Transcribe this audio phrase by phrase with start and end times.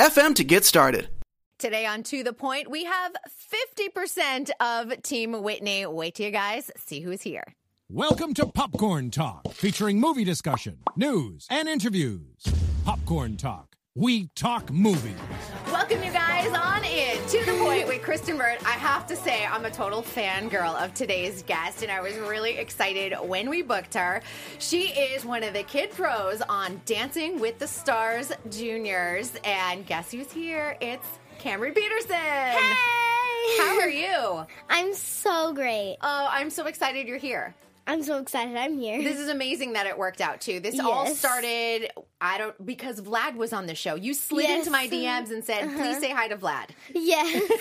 [0.00, 1.10] FM to get started.
[1.58, 3.12] Today on To the Point, we have
[3.52, 5.84] 50% of Team Witney.
[5.84, 7.44] Wait till you guys see who's here.
[7.90, 12.46] Welcome to Popcorn Talk, featuring movie discussion, news, and interviews.
[12.86, 13.76] Popcorn Talk.
[13.94, 15.18] We talk movies.
[15.66, 16.99] Welcome, you guys, on in
[17.30, 18.58] to the point with Kristyn Burtt.
[18.66, 22.58] I have to say, I'm a total fangirl of today's guest, and I was really
[22.58, 24.20] excited when we booked her.
[24.58, 30.10] She is one of the kid pros on Dancing with the Stars Juniors, and guess
[30.10, 30.76] who's here?
[30.80, 31.06] It's
[31.38, 32.16] Cameron Peterson.
[32.16, 33.58] Hey!
[33.58, 34.46] How are you?
[34.68, 35.98] I'm so great.
[36.02, 37.54] Oh, I'm so excited you're here.
[37.90, 39.02] I'm so excited I'm here.
[39.02, 40.60] This is amazing that it worked out too.
[40.60, 43.96] This all started I don't because Vlad was on the show.
[43.96, 44.60] You slid Yes.
[44.60, 45.76] into my DMs and said, uh-huh.
[45.76, 47.50] "Please say hi to Vlad." yes.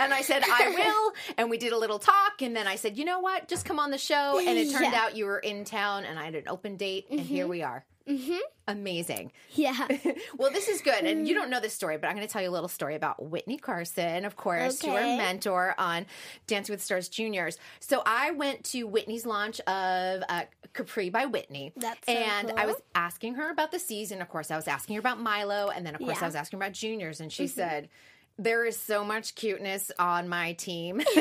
[0.00, 0.68] And I said, "I
[1.24, 3.48] will." And we did a little talk and then I said, "You know what?
[3.48, 5.00] Just come on the show." And it turned Yeah.
[5.00, 7.50] out you were in town and I had an open date and here mm-hmm.
[7.50, 7.84] we are.
[8.08, 8.38] Mhm.
[8.66, 9.32] Amazing.
[9.52, 9.86] Yeah.
[10.36, 11.04] Well, this is good.
[11.04, 12.94] And you don't know this story, but I'm going to tell you a little story
[12.94, 15.16] about Witney Carson, of course, your Okay.
[15.16, 16.06] mentor on
[16.46, 17.58] Dancing with Stars Juniors.
[17.80, 20.42] So I went to Witney's launch of uh,
[20.74, 21.72] Capri by Witney.
[21.76, 24.22] That's so And I was asking her about the season.
[24.22, 25.68] Of course, I was asking her about Milo.
[25.74, 26.14] And then, of course, Yeah.
[26.16, 26.24] Mm-hmm.
[26.24, 27.20] I was asking her about juniors.
[27.20, 27.88] And she said,
[28.38, 31.00] there is so much cuteness on my team.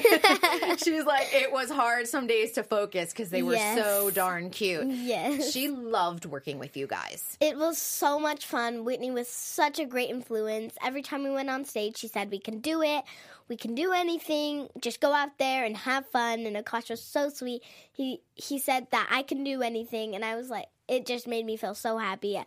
[0.78, 3.78] She's like, it was hard some days to focus because they were Yes.
[3.84, 4.88] so darn cute.
[4.88, 5.52] yes.
[5.52, 7.38] She loved working with you guys.
[7.40, 8.86] it was so much fun.
[8.86, 10.76] Witney was such a great influence.
[10.84, 13.04] Every time we went on stage, she said, We can do it.
[13.50, 14.68] We can do anything.
[14.82, 16.42] Just go out there and have fun.
[16.46, 17.62] And Akash was so sweet.
[17.94, 20.16] He he said that I can do anything.
[20.16, 22.40] And I was like, it just made me feel so happy.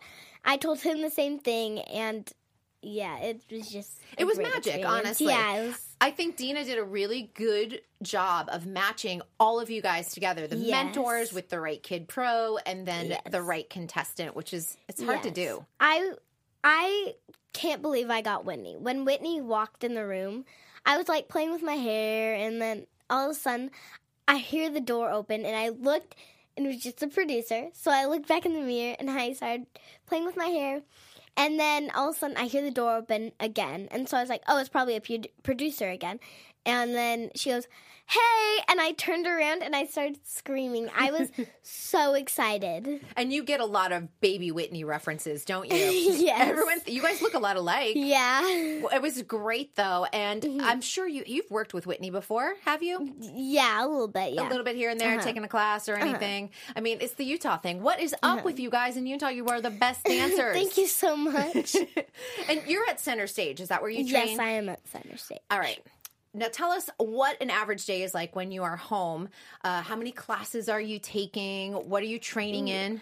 [0.45, 1.79] I told him the same thing.
[1.79, 2.31] And
[2.81, 3.99] yeah, it was just.
[4.17, 4.85] It was magic, experience.
[4.87, 5.27] honestly.
[5.27, 5.87] Yeah, it was.
[6.01, 10.47] I think Dina did a really good job of matching all of you guys together
[10.47, 10.71] the Yes.
[10.85, 13.21] mentors with the right kid pro and then Yes.
[13.29, 15.65] the right contestant, which is it's hard to do.
[15.79, 16.13] I
[16.63, 17.15] I
[17.53, 18.77] can't believe I got Witney.
[18.79, 20.45] When Witney walked in the room,
[20.85, 23.69] I was like playing with my hair and then all of a sudden
[24.27, 26.15] I hear the door open and I looked
[26.57, 27.69] and it was just a producer.
[27.73, 29.67] So I looked back in the mirror and I started
[30.07, 30.81] playing with my hair.
[31.37, 33.87] And then all of a sudden I hear the door open again.
[33.91, 35.01] And so I was like, oh, it's probably a
[35.43, 36.19] producer again.
[36.65, 37.67] And then she goes,
[38.11, 38.63] hey.
[38.67, 40.89] And I turned around and I started screaming.
[40.95, 41.29] I was
[41.63, 43.01] so excited.
[43.17, 45.77] And you get a lot of baby Witney references, don't you?
[46.21, 46.47] Yes.
[46.49, 47.93] Everyone you guys look a lot alike.
[47.95, 48.41] Yeah.
[48.81, 50.61] Well, It was great though, and Mm-hmm.
[50.61, 53.13] I'm sure you you've worked with Witney before, have you?
[53.19, 54.33] Yeah, a little bit.
[54.33, 54.47] Yeah.
[54.47, 55.23] A little bit here and there, Uh-huh.
[55.23, 56.49] taking a class or anything.
[56.75, 57.81] I mean, it's the Utah thing.
[57.81, 59.29] What is up with you guys in Utah?
[59.29, 60.39] You are the best dancers.
[60.39, 60.53] Uh-huh.
[60.53, 61.75] Thank you so much.
[62.49, 63.59] and you're at center stage.
[63.59, 64.29] Is that where you train?
[64.29, 65.39] yes, I am at center stage.
[65.49, 65.79] All right.
[66.33, 69.29] Now tell us what an average day is like when you are home.
[69.63, 71.73] Uh, how many classes are you taking?
[71.73, 73.01] What are you training in?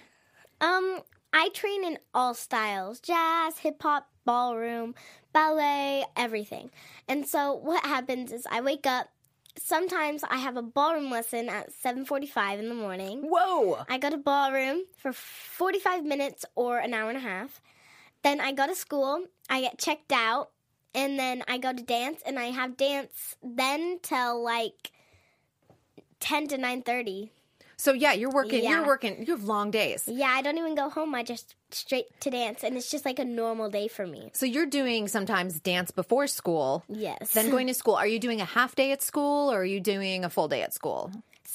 [0.62, 1.02] Um,
[1.32, 4.96] I train in all styles: jazz, hip hop, ballroom,
[5.32, 6.72] ballet, everything.
[7.08, 9.10] And so what happens is I wake up.
[9.58, 13.22] Sometimes I have a ballroom lesson at 7:45 in the morning.
[13.30, 13.84] Whoa!
[13.88, 17.62] I go to ballroom for 45 minutes or an hour and a half.
[18.24, 20.52] Then I go to school, I get checked out,
[20.94, 24.92] and then I go to dance and I have dance then till like
[26.20, 27.30] 10 to 9:30.
[27.78, 28.64] So yeah, you're working.
[28.66, 29.24] You're working.
[29.26, 30.04] You have long days.
[30.06, 31.16] Yeah, I don't even go home.
[31.16, 34.32] I just straight to dance and it's just like a normal day for me.
[34.34, 37.32] So you're doing sometimes dance before school, Yes.
[37.32, 37.96] then going to school.
[37.96, 40.62] Are you doing a half day at school, or are you doing a full day
[40.62, 41.12] at school?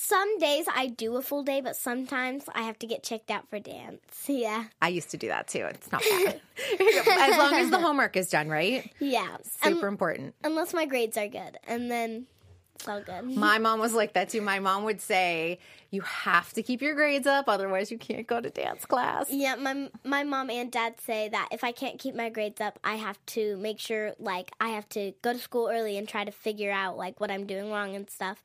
[0.07, 3.49] Some days I do a full day, but sometimes I have to get checked out
[3.49, 4.01] for dance.
[4.27, 4.65] Yeah.
[4.83, 5.65] I used to do that too.
[5.71, 6.41] It's not bad.
[6.81, 8.91] as long as the homework is done, right?
[8.99, 9.37] Yeah.
[9.63, 10.35] Um, Super Un- important.
[10.45, 11.59] unless my grades are good.
[11.67, 12.27] And then
[12.75, 13.25] it's all good.
[13.25, 14.41] My mom was like that too.
[14.43, 15.59] My mom would say,
[15.91, 19.55] "You have to keep your grades up, otherwise you can't go to dance class." Yeah,
[19.57, 22.97] my my mom and dad say that if I can't keep my grades up, I
[22.97, 26.33] have to make sure like I have to go to school early and try to
[26.33, 28.43] figure out like what I'm doing wrong and stuff.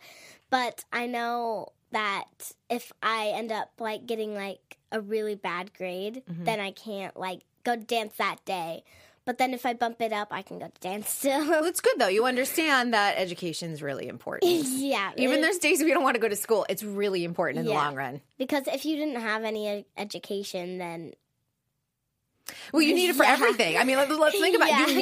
[0.50, 2.26] But I know that
[2.70, 6.44] if I end up like getting like a really bad grade, mm-hmm.
[6.46, 8.84] then I can't like go dance that day.
[9.26, 11.48] But then if I bump it up, I can go to dance still.
[11.48, 12.08] Well, it's good though.
[12.08, 14.52] You understand that education is really important.
[14.66, 17.66] yeah, Even there's days you don't want to go to school, it's really important in
[17.66, 18.22] the long run.
[18.40, 21.14] because if you didn't have any education, then
[22.74, 23.34] Well, you need it for Yeah.
[23.34, 23.78] everything.
[23.78, 24.72] I mean, let, let's think about it.
[24.72, 24.88] Yeah.
[24.88, 25.02] You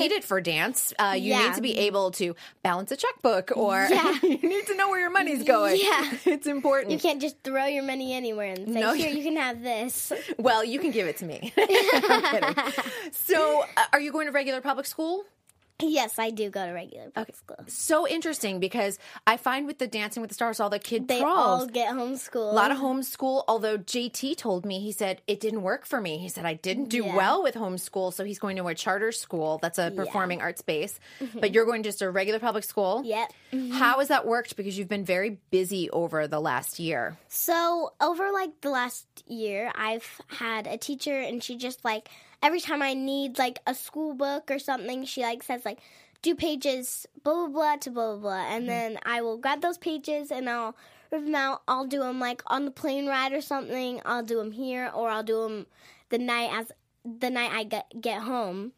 [0.00, 0.92] Need it for dance.
[0.98, 1.46] Uh, you Yeah.
[1.46, 4.18] need to be able to balance a checkbook, or Yeah.
[4.22, 5.78] you need to know where your money's going.
[5.80, 6.10] Yeah.
[6.24, 6.90] it's important.
[6.92, 10.12] You can't just throw your money anywhere and say, No, "Here, you- can have this."
[10.38, 11.52] Well, you can give it to me.
[13.12, 15.24] So, uh, are you going to regular public school?
[15.82, 17.56] Yes, I do go to regular public school.
[17.68, 21.20] So interesting because I find with the Dancing with the Stars, all the kid They
[21.20, 22.52] pros, all get homeschooled.
[22.52, 23.44] a lot of homeschool.
[23.48, 26.18] Although JT told me, he said it didn't work for me.
[26.18, 27.16] He said I didn't do Yeah.
[27.16, 30.98] well with homeschool, so he's going to a charter school that's a performing arts base.
[31.20, 31.40] Mm-hmm.
[31.40, 33.02] But you're going just a regular public school.
[33.04, 33.32] Yep.
[33.72, 34.56] How has that worked?
[34.56, 37.16] Because you've been very busy over the last year.
[37.28, 42.08] So over like the last year, I've had a teacher, and she just like
[42.42, 45.80] every time I need like a school book or something, she like says like
[46.22, 48.68] do pages blah blah blah to blah blah blah, and mm-hmm.
[48.68, 50.76] then I will grab those pages and I'll
[51.10, 51.62] rip them out.
[51.68, 54.00] I'll do them like on the plane ride or something.
[54.04, 55.66] I'll do them here, or I'll do them
[56.10, 56.72] the night as
[57.04, 58.72] the night I get get home,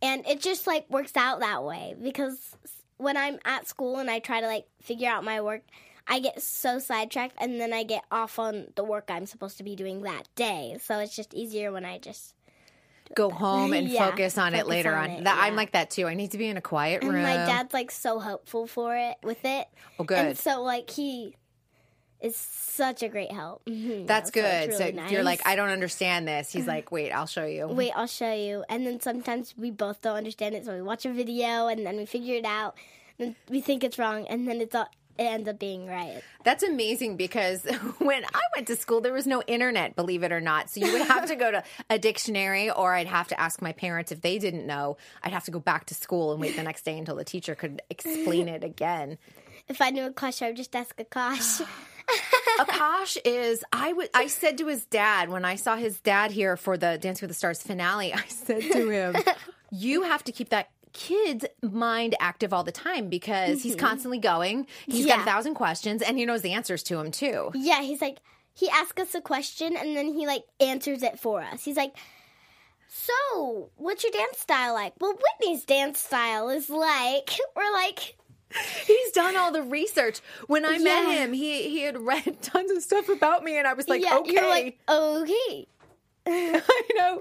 [0.00, 2.56] and it just like works out that way because
[2.98, 5.62] when I'm at school and I try to like figure out my work,
[6.06, 9.64] I get so sidetracked and then I get off on the work I'm supposed to
[9.64, 10.76] be doing that day.
[10.80, 12.34] So it's just easier when I just
[13.14, 15.24] Go home and Yeah, focus on it later on on.
[15.24, 16.06] That, I'm like that too.
[16.06, 17.14] I need to be in a quiet room.
[17.14, 19.68] and my dad's like so helpful for it with it.
[19.98, 20.18] Oh, good.
[20.18, 21.36] And so like he
[22.20, 23.64] is such a great help.
[23.66, 24.72] Mhm, That's so good.
[24.74, 25.44] So, really you're like.
[25.44, 26.52] I don't understand this.
[26.52, 27.66] He's like, wait, I'll show you.
[27.66, 28.64] Wait, I'll show you.
[28.68, 31.96] And then sometimes we both don't understand it, so we watch a video and then
[31.96, 32.76] we figure it out.
[33.18, 34.88] And we think it's wrong, and then it's all,
[35.18, 36.22] it ends up being right.
[36.44, 37.62] That's amazing because
[37.98, 40.70] when I went to school, there was no internet, believe it or not.
[40.70, 43.72] So you would have to go to a dictionary, or I'd have to ask my
[43.72, 44.96] parents if they didn't know.
[45.22, 47.54] I'd have to go back to school and wait the next day until the teacher
[47.54, 49.18] could explain it again.
[49.68, 51.66] If I knew a question, I would just ask Akash.
[52.58, 56.56] Akash is I would I said to his dad when I saw his dad here
[56.56, 59.16] for the Dancing with the Stars finale, I said to him,
[59.70, 63.86] "You have to keep that kid's mind active all the time because he's mm-hmm.
[63.86, 64.66] constantly going.
[64.86, 68.00] He's got a thousand questions and he knows the answers to them too." Yeah, he's
[68.00, 68.18] like
[68.54, 71.64] he asks us a question and then he like answers it for us.
[71.64, 71.94] He's like,
[72.88, 78.16] "So, what's your dance style like?" Well, Witney's dance style is like we're like,
[78.86, 80.20] He's done all the research.
[80.46, 83.74] When I met him, he he had read tons of stuff about me and I
[83.74, 85.66] was like, yeah, "Okay." you're like, okay,
[86.26, 87.18] I know.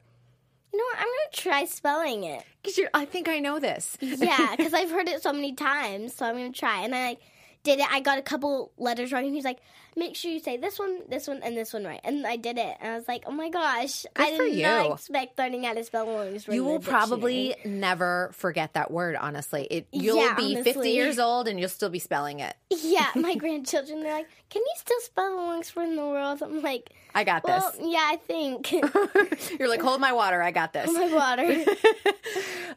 [0.73, 0.99] you know what?
[0.99, 2.45] I'm gonna try spelling it.
[2.63, 3.97] Because I think I know this.
[4.01, 6.83] Yeah, because I've heard it so many times, so I'm gonna try.
[6.83, 7.21] And I like
[7.65, 7.87] did it.
[7.91, 9.59] I got a couple letters wrong, and he's like,
[9.97, 12.59] "Make sure you say this one, this one, and this one right." And I did
[12.59, 14.63] it, and I was like, "Oh my gosh!" I for did you.
[14.63, 19.67] not expect learning how to spell long You will probably never forget that word, honestly.
[19.71, 22.55] It, you'll Yeah, be 50 years old and you'll still be spelling it.
[22.81, 24.03] Yeah, my grandchildren.
[24.03, 27.25] They're like, "Can you still spell the longest word in the world?" I'm like, I
[27.25, 27.81] got "Well, this.
[27.85, 28.71] yeah, I think."
[29.59, 30.41] You're like, hold my water.
[30.43, 30.87] I got this.
[30.87, 31.65] Hold my water.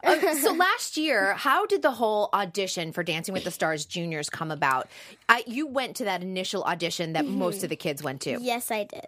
[0.03, 4.30] Uh, so last year, how did the whole audition for Dancing with the Stars Juniors
[4.30, 4.88] come about?
[5.30, 8.38] I, you went to that initial audition that most of the kids went to.
[8.41, 9.08] Yes, I did.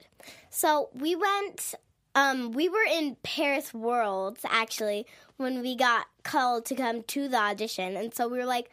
[0.49, 1.75] So we went.
[2.15, 5.07] Um, we were in Paris Worlds actually
[5.37, 8.69] when we got called to come to the audition, and so we were like,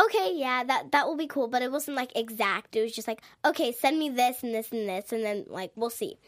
[0.00, 2.74] "Okay, yeah, that that will be cool." But it wasn't like exact.
[2.74, 5.70] It was just like, "Okay, send me this and this and this, and then like
[5.76, 6.18] we'll see."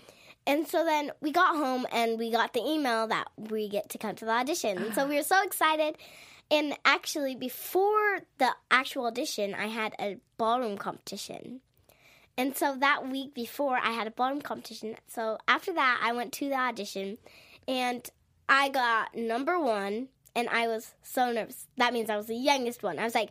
[0.47, 3.99] and so then we got home and we got the email that we get to
[3.99, 4.79] come to the audition.
[4.79, 5.99] And so we were so excited.
[6.51, 11.61] And actually, before the actual audition, I had a ballroom competition.
[12.39, 14.97] And so that week before, I had a ballroom competition.
[15.09, 17.19] So after that, I went to the audition
[17.67, 18.09] and
[18.49, 20.09] I got number one.
[20.35, 21.67] And I was so nervous.
[21.79, 22.99] That means I was the youngest one.
[22.99, 23.31] I was like,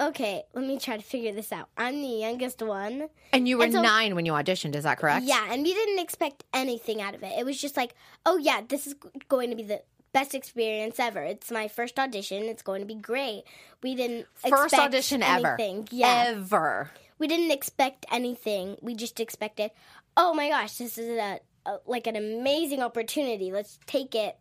[0.00, 1.68] okay, let me try to figure this out.
[1.76, 3.08] I'm the youngest one.
[3.32, 5.24] And you were And so- nine when you auditioned, is that correct?
[5.24, 7.32] Yeah, and we didn't expect anything out of it.
[7.38, 7.94] It was just like,
[8.26, 8.94] oh yeah, this is
[9.28, 11.22] going to be the best experience ever.
[11.22, 12.44] It's my first audition.
[12.44, 13.44] It's going to be great.
[13.82, 15.54] We didn't First expect audition ever.
[15.58, 15.88] anything.
[15.90, 16.90] Yeah, Ever.
[17.18, 18.76] We didn't expect anything.
[18.80, 19.70] We just expected,
[20.16, 23.50] oh my gosh, this is a, a like an amazing opportunity.
[23.52, 24.38] Let's take it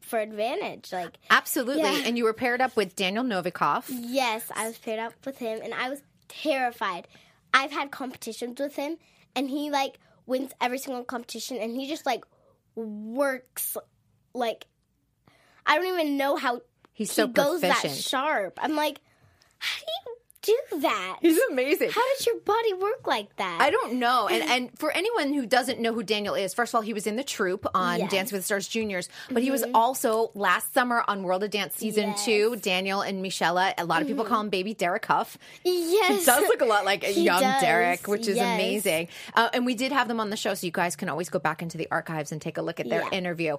[0.00, 0.92] for advantage.
[0.92, 1.82] Like, Absolutely.
[1.82, 2.02] Yeah.
[2.04, 3.84] And you were paired up with Daniel Novikov.
[3.88, 7.08] yes, I was paired up with him, and I was terrified.
[7.54, 8.96] I've had competitions with him,
[9.34, 12.24] and he like wins every single competition, and he just like
[12.74, 13.76] works
[14.34, 14.66] like
[15.66, 16.60] I don't even know how
[16.92, 18.02] He's he so goes that proficient.
[18.04, 18.58] sharp.
[18.62, 19.00] I'm like,
[19.58, 20.07] how do you
[20.70, 21.18] do that?
[21.22, 21.90] He's amazing.
[21.90, 23.60] How does your body work like that?
[23.60, 24.28] I don't know.
[24.28, 27.06] And and for anyone who doesn't know who Daniel is, first of all, he was
[27.06, 28.06] in the troupe on Yes.
[28.06, 28.16] Mm-hmm.
[28.16, 31.74] Dance with the Stars Juniors, but he was also last summer on World of Dance
[31.76, 32.24] season Yes.
[32.24, 32.56] two.
[32.56, 33.58] Daniel and Michelle.
[33.58, 35.36] A lot of people call him Baby Derek Hough.
[35.64, 38.54] Yes, He does look a lot like a He young does, Derek, which is yes.
[38.54, 39.08] amazing.
[39.34, 41.38] Uh, and we did have them on the show, so you guys can always go
[41.38, 43.06] back into the archives and take a look at their Yeah.
[43.06, 43.14] Mm-hmm.
[43.14, 43.56] interview.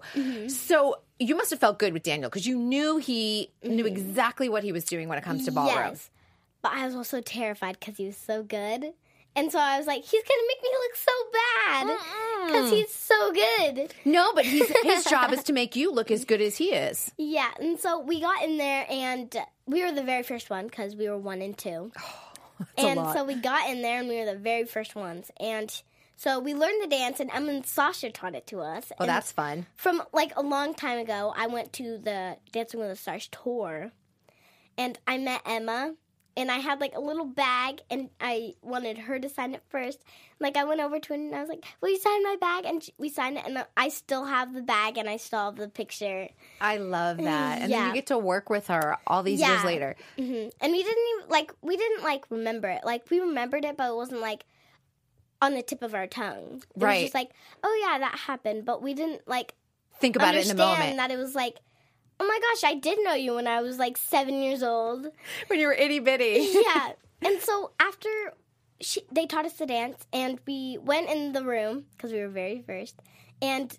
[0.49, 4.63] So you must have felt good with Daniel because you knew he knew exactly what
[4.63, 5.75] he was doing when it comes to ballroom.
[5.75, 5.89] Mm-hmm.
[5.89, 6.09] Yes,
[6.61, 8.93] but I was also terrified because he was so good,
[9.35, 11.97] and so I was like, he's gonna make me look so bad
[12.47, 13.93] because he's so good.
[14.05, 17.11] No, but he's, his job is to make you look as good as he is.
[17.17, 19.35] Yeah, and so we got in there, and
[19.67, 21.91] we were the very first one because we were one and two.
[21.99, 22.25] Oh,
[22.77, 25.31] a and so we got in there, and we were the very first ones.
[25.39, 25.71] And
[26.17, 28.91] so we learned the dance, and Emma and Sasha taught it to us.
[28.93, 29.65] Oh, And that's fun.
[29.75, 31.33] from like a long time ago.
[31.37, 33.91] I went to the Dancing with the Stars tour,
[34.77, 35.93] and I met Emma.
[36.39, 39.99] And I had like a little bag, and I wanted her to sign it first.
[40.39, 42.63] Like I went over to her and I was like, "Will you sign my bag?"
[42.65, 45.57] And she, we signed it, and I still have the bag, and I still have
[45.57, 46.29] the picture.
[46.61, 47.61] I love that.
[47.61, 49.65] And then you get to work with her all these years Yeah.
[49.65, 49.95] later.
[50.17, 52.85] hmm And we didn't even like we didn't like remember it.
[52.85, 54.45] Like we remembered it, but it wasn't like
[55.41, 56.63] on the tip of our tongue.
[56.75, 56.93] It Right.
[56.95, 57.31] was just like,
[57.63, 59.55] oh yeah, that happened, but we didn't like
[59.99, 60.97] Think about it in the understand moment.
[60.97, 61.57] that it was like,
[62.19, 65.07] oh my gosh, I did know you when I was like seven years old.
[65.47, 66.49] when you were itty bitty.
[66.65, 66.91] yeah.
[67.21, 68.09] And so after
[68.79, 72.29] she, they taught us to dance, and we went in the room because we were
[72.29, 72.95] very first,
[73.41, 73.77] and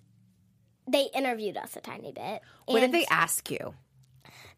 [0.87, 2.41] they interviewed us a tiny bit.
[2.65, 3.73] What did they ask you?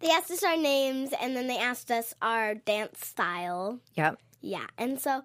[0.02, 3.80] They asked us our names, and then they asked us our dance style.
[3.96, 4.20] Yep.
[4.42, 5.24] Yeah, and so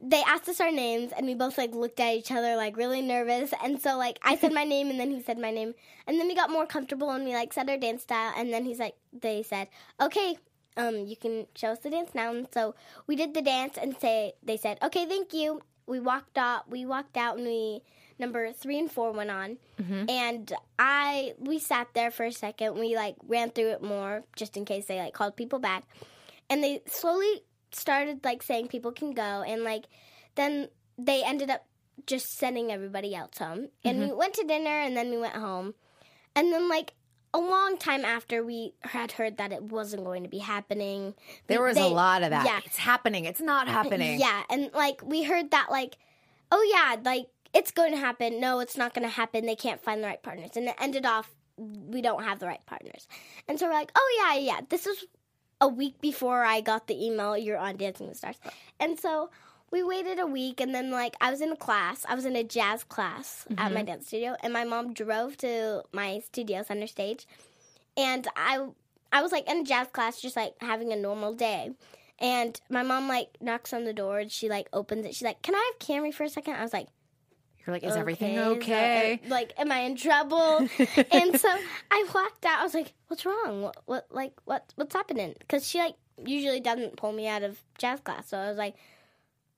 [0.00, 3.02] they asked us our names, and we both like looked at each other like really
[3.02, 3.52] nervous.
[3.62, 5.74] And so like I said my name, and then he said my name,
[6.06, 8.64] and then we got more comfortable, and we like said our dance style, and then
[8.64, 9.68] he's like, they said,
[10.00, 10.38] okay,
[10.76, 12.30] um, you can show us the dance now.
[12.32, 12.74] And so
[13.06, 15.62] we did the dance, and say they said, okay, thank you.
[15.86, 16.70] We walked out.
[16.70, 17.82] We walked out, and we
[18.20, 19.58] number three and four went on,
[20.08, 22.78] and I we sat there for a second.
[22.78, 25.84] We like ran through it more just in case they like called people back
[26.50, 29.84] and they slowly started like saying people can go and like
[30.34, 31.64] then they ended up
[32.06, 33.68] just sending everybody else home.
[33.84, 34.10] And mm-hmm.
[34.10, 35.74] we went to dinner and then we went home.
[36.34, 36.94] And then like
[37.34, 41.14] a long time after we had heard that it wasn't going to be happening
[41.46, 42.46] There was a lot of that.
[42.46, 42.60] yeah.
[42.64, 43.24] It's happening.
[43.24, 44.18] It's not happening.
[44.18, 44.42] yeah.
[44.50, 45.98] And like we heard that like
[46.50, 48.40] oh yeah like it's going to happen.
[48.40, 49.46] No it's not going to happen.
[49.46, 50.50] They can't find the right partners.
[50.56, 53.06] And it ended off we don't have the right partners.
[53.46, 55.04] And so we're like oh yeah yeah this was
[55.60, 58.38] a week before i got the email you're on dancing with the stars
[58.80, 59.30] and so
[59.70, 62.36] we waited a week and then like i was in a class i was in
[62.36, 63.86] a jazz class at my mm-hmm.
[63.86, 67.26] dance studio and my mom drove to my studio center stage
[67.98, 68.68] and I
[69.12, 71.72] I was like in a jazz class, just like having a normal day.
[72.20, 75.14] And my mom like knocks on the door and she like opens it.
[75.14, 76.54] She's like, "Can I have Camry for a second?
[76.54, 76.88] I was like,
[77.68, 79.20] You're like, is everything is that- okay?
[79.28, 80.56] like, am I in trouble?
[81.12, 81.48] and so
[81.90, 82.60] I walked out.
[82.60, 83.60] I was like, "What's wrong?
[83.60, 87.60] What, what like what what's happening?" Because she like usually doesn't pull me out of
[87.76, 88.28] jazz class.
[88.30, 88.74] So I was like,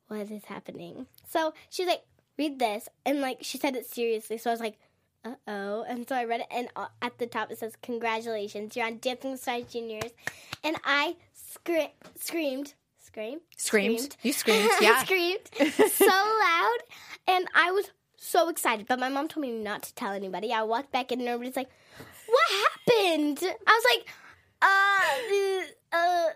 [0.09, 2.03] "What is happening?" So she's like,
[2.37, 4.39] "Read this," and like she said it seriously.
[4.39, 4.77] So I was like.
[5.23, 5.85] Uh oh.
[5.87, 8.97] And so I read it, and uh, at the top it says, Congratulations, you're on
[9.03, 10.13] Dancing Stars Juniors.
[10.65, 14.17] And I scre- screamed, screamed, Screamed.
[14.23, 15.03] You screamed, yeah.
[15.05, 15.41] screamed
[15.93, 16.79] so loud.
[17.29, 17.91] And I was
[18.21, 18.87] so excited.
[18.87, 20.53] But my mom told me not to tell anybody.
[20.53, 21.71] I walked back in, and everybody's like,
[22.27, 23.39] What happened?
[23.67, 24.09] I was like,
[24.63, 26.29] Uh, uh, uh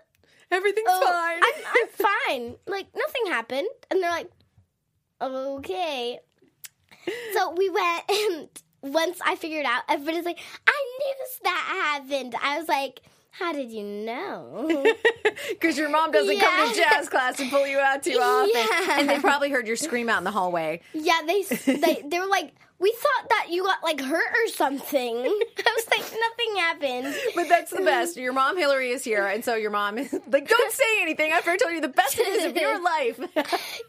[0.51, 1.87] Everything's oh, I'm, I'm
[2.27, 2.55] fine.
[2.67, 3.67] Like, nothing happened.
[3.89, 4.29] And they're like,
[5.21, 6.19] Okay.
[7.33, 8.49] so we went and
[8.81, 12.35] once I figured out, everybody's like, I knew that happened.
[12.41, 13.01] I was like,
[13.37, 14.83] how did you know?
[15.49, 18.51] Because your mom doesn't come to jazz class and pull you out too often.
[18.53, 18.99] Yeah.
[18.99, 20.81] And they probably heard your scream out in the hallway.
[20.93, 25.15] yeah, they they they were like, we thought that you got like hurt or something.
[25.17, 27.15] I was like, nothing happened.
[27.35, 28.17] But that's the best.
[28.17, 29.25] Your mom, Hillary, is here.
[29.25, 32.17] And so your mom is like, don't say anything after I told you the best
[32.17, 33.19] news of your life.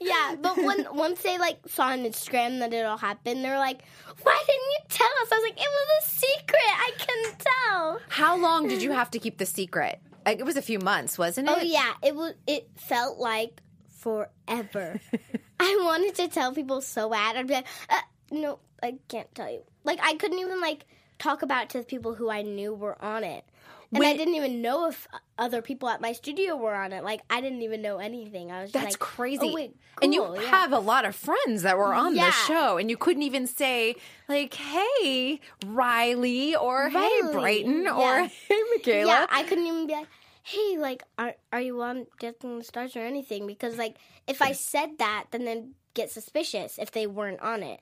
[0.00, 3.56] Yeah, but when once they like saw on Instagram that it all happened, they were
[3.56, 3.82] like,
[4.22, 6.60] "Why didn't you tell us?" I was like, "It was a secret.
[6.64, 10.00] I couldn't tell." How long did you have to keep the secret?
[10.24, 11.56] Like, it was a few months, wasn't it?
[11.58, 12.34] Oh yeah, it was.
[12.46, 15.00] It felt like forever.
[15.58, 17.36] I wanted to tell people so bad.
[17.36, 18.00] I'd be like, uh,
[18.30, 20.86] "No, I can't tell you." Like I couldn't even like
[21.18, 23.44] talk about it to the people who I knew were on it,
[23.92, 25.06] and I didn't even know if
[25.38, 27.04] other people at my studio were on it.
[27.04, 28.50] Like I didn't even know anything.
[28.50, 29.48] I was just That's like, crazy.
[29.50, 32.76] Oh, wait, and you yeah." have a lot of friends that were on the show,
[32.78, 33.96] and you couldn't even say,
[34.28, 39.06] like, hey, Riley, or hey, Riley, Brighton, or hey, Michaela.
[39.06, 40.08] Yeah, I couldn't even be like,
[40.42, 44.52] "Hey, like, are are you on Dancing the Stars or anything?" Because like, if I
[44.52, 47.80] said that, then they'd get suspicious if they weren't on it.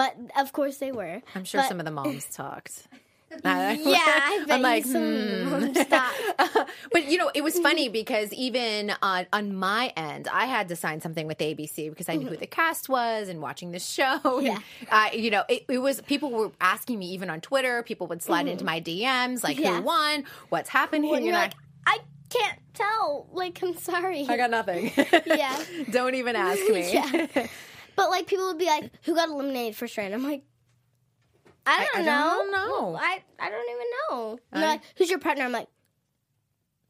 [0.00, 1.16] But of course they were.
[1.34, 2.86] I'm sure But- some of the moms talked.
[3.32, 5.72] Yeah, I bet I'm like, some hmm.
[6.92, 10.74] but you know, it was funny because even on on my end, I had to
[10.76, 14.18] sign something with ABC because I knew who the cast was and watching the show.
[14.24, 14.58] And, Yeah.
[14.90, 17.84] uh, you know, it, it was people were asking me even on Twitter.
[17.84, 19.76] People would slide into my DMs like, Yeah.
[19.76, 20.24] "Who won?
[20.48, 21.54] What's happening?" And And you're you're like,
[21.86, 21.98] I
[22.30, 23.28] can't tell.
[23.32, 24.26] Like, I'm sorry.
[24.28, 24.90] I got nothing.
[25.26, 25.56] Yeah.
[25.92, 26.82] Don't even ask me.
[26.94, 27.46] Yeah.
[28.00, 30.42] But like, people would be like, "Who got eliminated first round?" I'm like.
[31.66, 32.30] I don't I know.
[32.38, 32.96] don't know.
[32.96, 34.38] I I don't even know.
[34.54, 35.44] I- like, Who's your partner?
[35.44, 35.68] I'm like,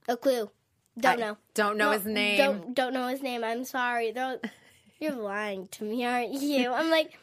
[0.08, 0.48] a clue.
[0.96, 1.36] Don't I know.
[1.54, 2.38] Don't know No, his name.
[2.38, 3.42] Don't don't know his name.
[3.42, 4.12] I'm sorry.
[4.12, 4.38] They're
[5.00, 6.70] you're lying to me, aren't you?
[6.72, 7.18] I'm like,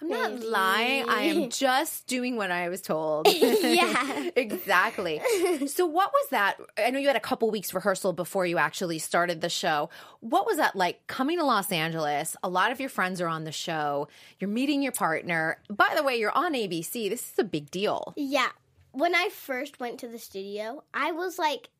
[0.00, 1.08] I'm not lying.
[1.08, 3.28] I am just doing what I was told.
[3.64, 4.30] Yeah.
[4.36, 5.20] exactly.
[5.66, 6.60] So, what was that?
[6.78, 9.90] I know you had a couple weeks rehearsal before you actually started the show.
[10.20, 12.36] What was that like coming to Los Angeles?
[12.42, 14.08] A lot of your friends are on the show.
[14.38, 15.58] You're meeting your partner.
[15.70, 17.08] By the way, you're on ABC.
[17.10, 18.12] This is a big deal.
[18.16, 18.48] yeah.
[18.92, 21.70] When I first went to the studio, I was like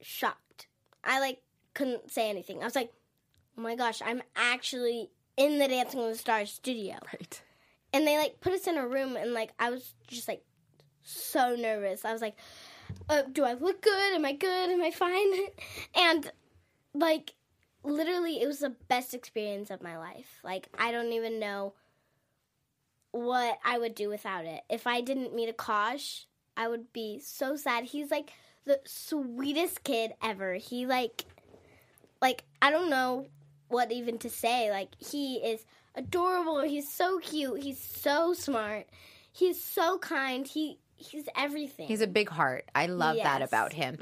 [0.00, 0.66] shocked.
[1.04, 1.40] I like
[1.74, 2.60] couldn't say anything.
[2.60, 2.92] I was like,
[3.56, 6.96] oh my gosh, I'm actually in the Dancing with the Stars studio.
[7.12, 7.42] Right.
[7.94, 10.42] And they like put us in a room and like i was just like
[11.06, 12.04] so nervous.
[12.04, 12.36] I was like
[13.08, 14.14] uh, do i look good?
[14.14, 14.70] Am i good?
[14.70, 15.32] Am i fine?
[15.94, 16.30] And
[16.94, 17.34] like
[17.82, 20.40] literally it was the best experience of my life.
[20.42, 21.74] Like i don't even know
[23.12, 24.62] what i would do without it.
[24.68, 26.24] If i didn't meet akash
[26.56, 27.84] i would be so sad.
[27.84, 28.32] He's like
[28.64, 30.54] the sweetest kid ever.
[30.54, 31.24] He like
[32.20, 33.26] like i don't know
[33.68, 34.70] what even to say.
[34.70, 36.60] Like he is adorable.
[36.60, 37.62] He's so cute.
[37.62, 38.86] He's so smart.
[39.32, 40.46] He's so kind.
[40.46, 41.86] He he's everything.
[41.86, 42.70] He's a big heart.
[42.74, 43.98] I love that about him.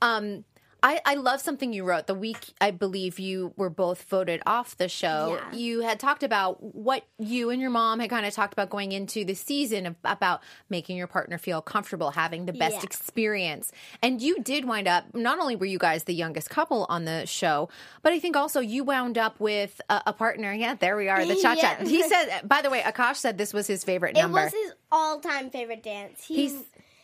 [0.00, 0.44] Um,
[0.82, 4.76] I, I love something you wrote the week I believe you were both voted off
[4.76, 5.38] the show.
[5.52, 5.56] Yeah.
[5.58, 8.92] You had talked about what you and your mom had kind of talked about going
[8.92, 12.82] into the season of, about making your partner feel comfortable, having the best Yeah.
[12.82, 13.72] experience.
[14.02, 17.26] And you did wind up, not only were you guys the youngest couple on the
[17.26, 17.68] show,
[18.02, 20.52] but I think also you wound up with a, a partner.
[20.52, 21.76] Yeah, there we are, the cha cha.
[21.80, 21.84] Yeah.
[21.88, 24.42] He said, by the way, Akash said this was his favorite it number.
[24.44, 26.62] was his all-time favorite dance he He's-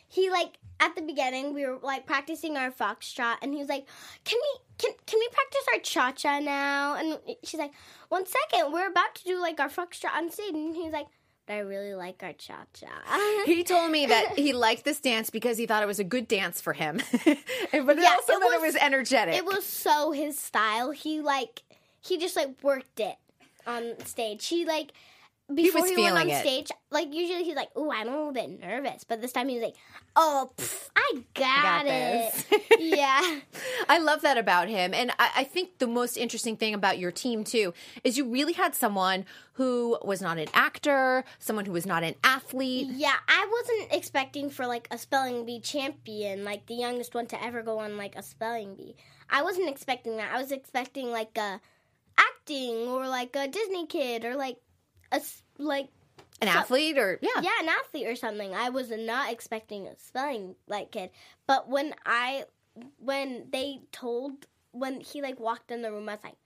[0.09, 3.87] he like at the beginning we were like practicing our foxtrot and he was like
[4.25, 7.73] can we can can we practice our cha-cha now and she's like
[8.09, 11.07] one second we're about to do like our foxtrot on stage and he's like
[11.47, 12.89] but i really like our cha-cha
[13.47, 16.27] He told me that he liked this dance because he thought it was a good
[16.29, 17.37] dance for him, but also
[17.77, 19.35] Yeah, that it it was- was energetic.
[19.35, 20.91] it was so his style.
[20.93, 21.63] He like
[22.01, 23.17] he just like worked it
[23.67, 24.47] on stage.
[24.47, 24.93] He like
[25.55, 26.41] before was he, went feeling on it.
[26.41, 29.57] stage, like usually he's like, "Oh, I'm a little bit nervous," but this time he
[29.57, 29.77] was like,
[30.17, 32.47] "Oh, pff, I got, Got it."
[32.79, 33.41] yeah,
[33.89, 34.95] I love that about him.
[34.95, 38.53] And I, I think the most interesting thing about your team, too, is you really
[38.53, 42.89] had someone who was not an actor, someone who was not an athlete.
[42.91, 43.17] yeah.
[43.29, 47.63] I wasn't expecting for like a spelling bee champion, like the youngest one to ever
[47.63, 48.97] go on like a spelling bee.
[49.29, 50.33] I wasn't expecting that.
[50.35, 51.61] I was expecting like a
[52.19, 54.59] acting or like a Disney kid or like
[55.13, 55.21] a
[55.59, 55.89] like
[56.41, 57.41] An athlete, or yeah.
[57.43, 58.55] yeah, an athlete or something.
[58.55, 61.11] I was not expecting a spelling like kid.
[61.47, 62.45] But when I
[62.99, 66.37] when they told when he like walked in the room, I was like,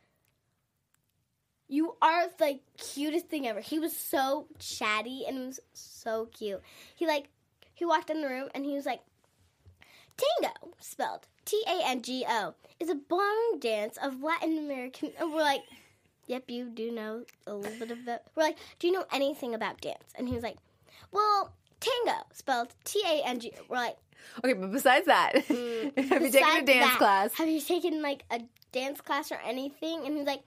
[1.68, 3.61] You are the cutest thing ever.
[3.61, 6.61] He was so chatty and was so cute.
[6.94, 7.29] He like
[7.74, 9.00] he walked in the room and he was like
[10.16, 15.33] Tango, spelled T A N G O, is a ballroom dance of Latin American and
[15.33, 15.62] we're like
[16.27, 18.21] Yep, you do know a little bit of the.
[18.35, 20.05] We're like, Do you know anything about dance?
[20.17, 20.57] And he was like,
[21.12, 23.53] Well, tango, spelled T A N G.
[23.69, 23.97] We're like,
[24.43, 27.35] Okay, but besides that, mm, have you taken a dance that, class?
[27.35, 28.41] Have you taken like a
[28.73, 30.05] dance class or anything?
[30.05, 30.43] And he's like,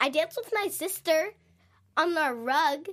[0.00, 1.30] I danced with my sister
[1.96, 2.88] on our rug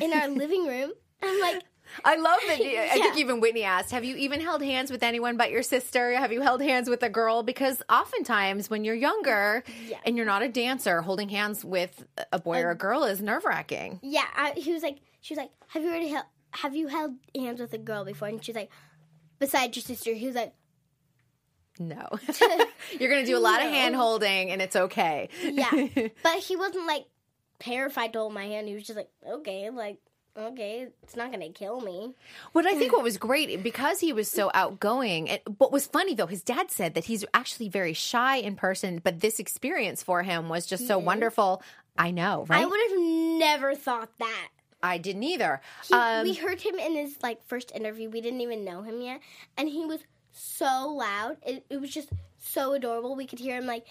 [0.00, 0.92] in our living room.
[1.22, 1.62] I'm like,
[2.04, 2.58] I love that.
[2.64, 5.62] you- I think even Witney asked, "Have you even held hands with anyone but your
[5.62, 6.12] sister?
[6.12, 9.98] Have you held hands with a girl?" Because oftentimes, when you're younger Yeah.
[10.06, 13.20] and you're not a dancer, holding hands with a boy or a um, girl is
[13.20, 14.00] nerve wracking.
[14.02, 17.12] Yeah, I, he was like, she was like, have you already held, have you held
[17.34, 18.28] hands with a girl before?
[18.28, 18.70] And she's like,
[19.38, 20.12] besides your sister.
[20.14, 20.54] He was like,
[21.78, 22.08] No,
[22.98, 25.28] you're going to do a lot of hand holding, and it's okay.
[25.42, 25.70] yeah,
[26.22, 27.06] but he wasn't like
[27.58, 28.68] terrified to hold my hand.
[28.68, 29.98] He was just like, okay, like,
[30.36, 32.14] okay, it's not gonna kill me.
[32.52, 35.28] But I think what was great because he was so outgoing.
[35.28, 39.00] And what was funny though, his dad said that he's actually very shy in person,
[39.02, 41.62] but this experience for him was just so wonderful.
[41.98, 42.62] I know, right?
[42.62, 44.48] I would have never thought that.
[44.82, 45.60] I didn't either.
[45.86, 48.10] He, Um, we heard him in his like first interview.
[48.10, 49.20] We didn't even know him yet,
[49.56, 50.00] and he was
[50.32, 51.36] so loud.
[51.46, 53.14] It, it was just so adorable.
[53.14, 53.86] We could hear him like,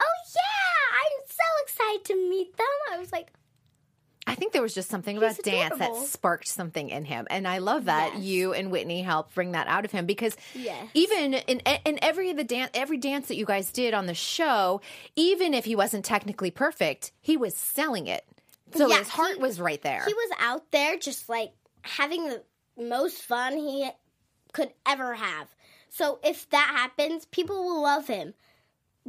[0.00, 3.32] "Oh yeah, I'm so excited to meet them." I was like,
[4.26, 7.48] I think there was just something about He's dance that sparked something in him, and
[7.48, 8.22] I love that Yes.
[8.22, 10.88] you and Witney helped bring that out of him because Yes.
[10.94, 14.14] even in in every of the dance, every dance that you guys did on the
[14.14, 14.80] show,
[15.16, 18.24] even if he wasn't technically perfect, he was selling it.
[18.76, 20.04] So his heart he- was right there.
[20.06, 21.52] he was out there just like
[21.82, 22.42] having the
[22.76, 23.90] most fun he
[24.52, 25.48] could ever have.
[25.88, 28.34] So if that happens, people will love him.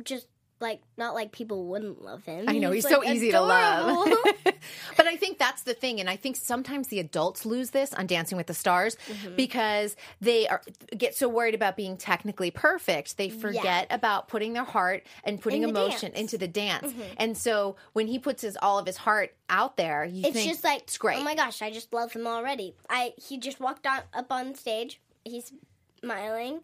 [0.03, 0.27] Just
[0.61, 2.45] like not like people wouldn't love him.
[2.47, 4.07] I know he's, like, so easy to love.
[4.97, 8.07] but I think that's the thing, and I think sometimes the adults lose this on
[8.07, 9.35] Dancing with the Stars Mm-hmm.
[9.35, 10.61] because they are
[10.95, 15.63] get so worried about being technically perfect, they forget about putting their heart and putting
[15.63, 16.11] In the emotion.
[16.11, 16.19] Mm-hmm.
[16.21, 16.93] into the dance.
[17.17, 20.49] And so when he puts his all of his heart out there, you it's think
[20.49, 21.17] just like it's great.
[21.19, 22.75] Oh my gosh, I just love him already.
[22.89, 25.01] I he just walked on up on stage.
[25.25, 25.51] He's
[25.99, 26.61] smiling.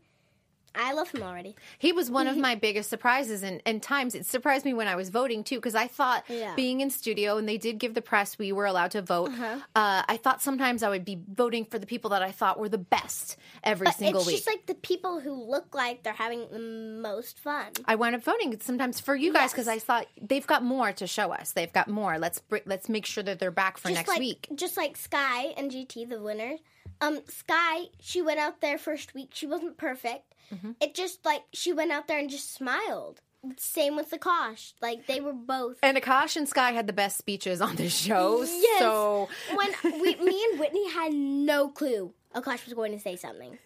[0.77, 1.55] I love him already.
[1.79, 4.95] He was one of my biggest surprises, and, and times it surprised me when I
[4.95, 6.53] was voting too, because I thought Yeah.
[6.55, 9.31] being in studio and they did give the press we were allowed to vote.
[9.39, 12.69] uh I thought sometimes I would be voting for the people that I thought were
[12.69, 14.37] the best every But single it's week.
[14.37, 17.71] It's just like the people who look like they're having the most fun.
[17.85, 19.51] I wound up voting sometimes for you guys Yes.
[19.53, 21.51] because I thought they've got more to show us.
[21.51, 22.17] They've got more.
[22.19, 24.47] Let's br- let's make sure that they're back for just next like, week.
[24.55, 26.59] Just like Sky and JT, the winners.
[27.01, 29.29] Um, Sky, she went out there first week.
[29.33, 30.33] She wasn't perfect.
[30.53, 30.71] Mm-hmm.
[30.81, 33.21] It just like she went out there and just smiled.
[33.57, 34.73] Same with Kosh.
[34.81, 35.77] Like they were both.
[35.83, 38.45] And Akash and Sky had the best speeches on the show.
[38.57, 38.79] Yes.
[38.79, 43.57] So when we, me and Witney had no clue Akash was going to say something.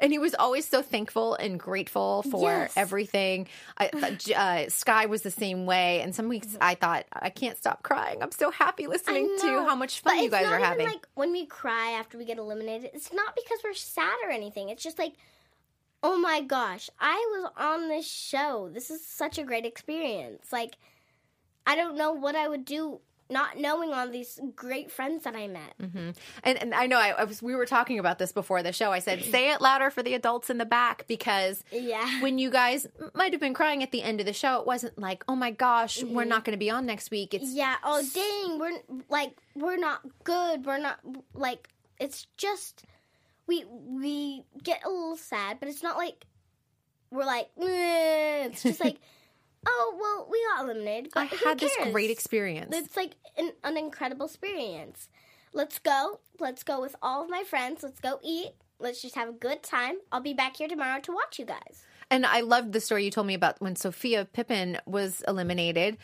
[0.00, 2.72] And he was always so thankful and grateful for Yes.
[2.76, 3.48] everything.
[3.78, 3.88] I
[4.36, 8.22] uh, Sky was the same way, and some weeks I thought I can't stop crying.
[8.22, 10.86] I'm so happy listening to how much But fun you guys are having.
[10.86, 14.68] Like when we cry after we get eliminated, it's not because we're sad or anything.
[14.68, 15.14] It's just like,
[16.02, 18.68] oh my gosh, I was on this show.
[18.72, 20.52] This is such a great experience.
[20.52, 20.76] Like,
[21.66, 25.48] I don't know what I would do not knowing all these great friends that I
[25.48, 25.78] met.
[25.80, 26.10] Mm-hmm.
[26.44, 27.42] And, and I know I, I was.
[27.42, 28.92] We were talking about this before the show.
[28.92, 32.20] I said, "Say it louder for the adults in the back," because Yeah.
[32.20, 34.98] when you guys might have been crying at the end of the show, it wasn't
[34.98, 36.44] like, "Oh my gosh, we're not mm-hmm.
[36.44, 37.76] going to be on next week." It's Yeah.
[37.82, 40.66] Oh dang, we're like we're not good.
[40.66, 41.00] We're not
[41.34, 42.84] like it's just
[43.46, 46.26] we we get a little sad, but it's not like
[47.10, 48.98] we're like "Meh." it's just like
[49.66, 51.12] oh well we got eliminated.
[51.14, 52.74] But I had this great experience.
[52.76, 55.08] It's like an, an incredible experience.
[55.52, 56.20] Let's go.
[56.40, 57.82] Let's go with all of my friends.
[57.82, 58.52] Let's go eat.
[58.78, 59.96] Let's just have a good time.
[60.10, 61.84] I'll be back here tomorrow to watch you guys.
[62.10, 65.96] And I loved the story you told me about when Sophia Pippin was eliminated.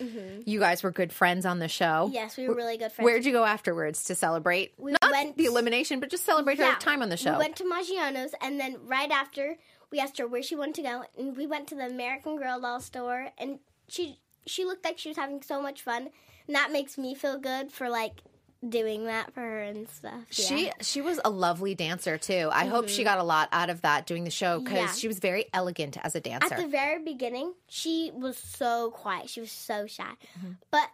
[0.47, 1.85] You guys were good friends on the show.
[2.07, 2.15] Mm-hmm.
[2.15, 3.05] Yes, we were really good friends.
[3.05, 4.73] Where'd you go afterwards to celebrate?
[4.79, 7.33] We Not went- the elimination, but just celebrate her time on the show.
[7.33, 9.57] We went to Maggiano's, and then right after,
[9.91, 12.61] we asked her where she wanted to go, and we went to the American Girl
[12.61, 16.09] doll store, and she she looked like she was having so much fun,
[16.47, 18.23] and that makes me feel good for like
[18.67, 20.25] doing that for her and stuff.
[20.31, 20.73] She yeah.
[20.81, 22.49] she was a lovely dancer too.
[22.53, 24.93] I hope she got a lot out of that doing the show because Yeah.
[24.93, 26.55] she was very elegant as a dancer.
[26.55, 29.31] At the very beginning, she was so quiet.
[29.31, 30.03] She was so shy.
[30.39, 30.53] Mm-hmm.
[30.71, 30.91] But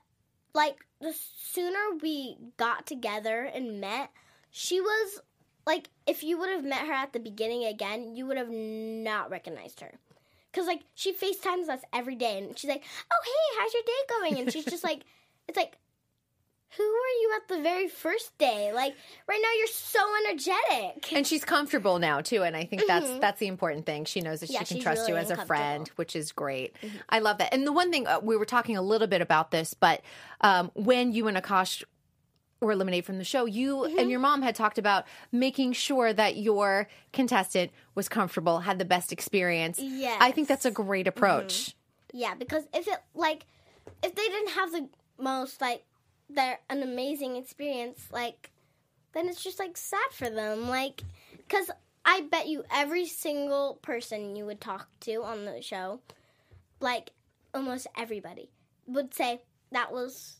[0.54, 4.10] like the sooner we got together and met,
[4.50, 5.20] she was
[5.66, 9.30] like if you would have met her at the beginning again, you would have not
[9.30, 9.92] recognized her.
[10.52, 13.92] Cause like she FaceTimes us every day and she's like, Oh hey, how's your day
[14.08, 14.38] going?
[14.42, 15.02] And she's just like
[15.48, 15.78] it's like
[16.76, 18.72] who are you at the very first day.
[18.72, 18.96] Like
[19.28, 21.12] right now, you're so energetic.
[21.12, 24.40] and she's comfortable now too and i think that's that's the important thing she knows
[24.40, 24.54] that Mm-hmm.
[24.54, 26.74] Yeah, she can trust you as a friend which is great
[27.10, 29.50] i love that and the one thing uh, we were talking a little bit about
[29.52, 30.02] this but
[30.40, 31.84] um, when you and akash
[32.64, 33.98] were eliminated from the show you Mm-hmm.
[33.98, 38.84] and your mom had talked about making sure that your contestant was comfortable had the
[38.84, 40.16] best experience Yeah.
[40.20, 40.74] i think that's a Yes.
[40.76, 40.86] Mm-hmm.
[40.88, 41.74] great approach
[42.12, 43.46] Yeah, because if it like
[44.02, 45.82] if they didn't have the most like
[46.30, 48.50] they're an amazing experience, like
[49.12, 50.68] then it's just like sad for them.
[50.68, 51.02] Like
[51.48, 51.70] cuz
[52.04, 56.00] I bet you every single person you would talk to on the show,
[56.80, 57.10] like
[57.52, 58.50] almost everybody
[58.86, 60.36] would say that was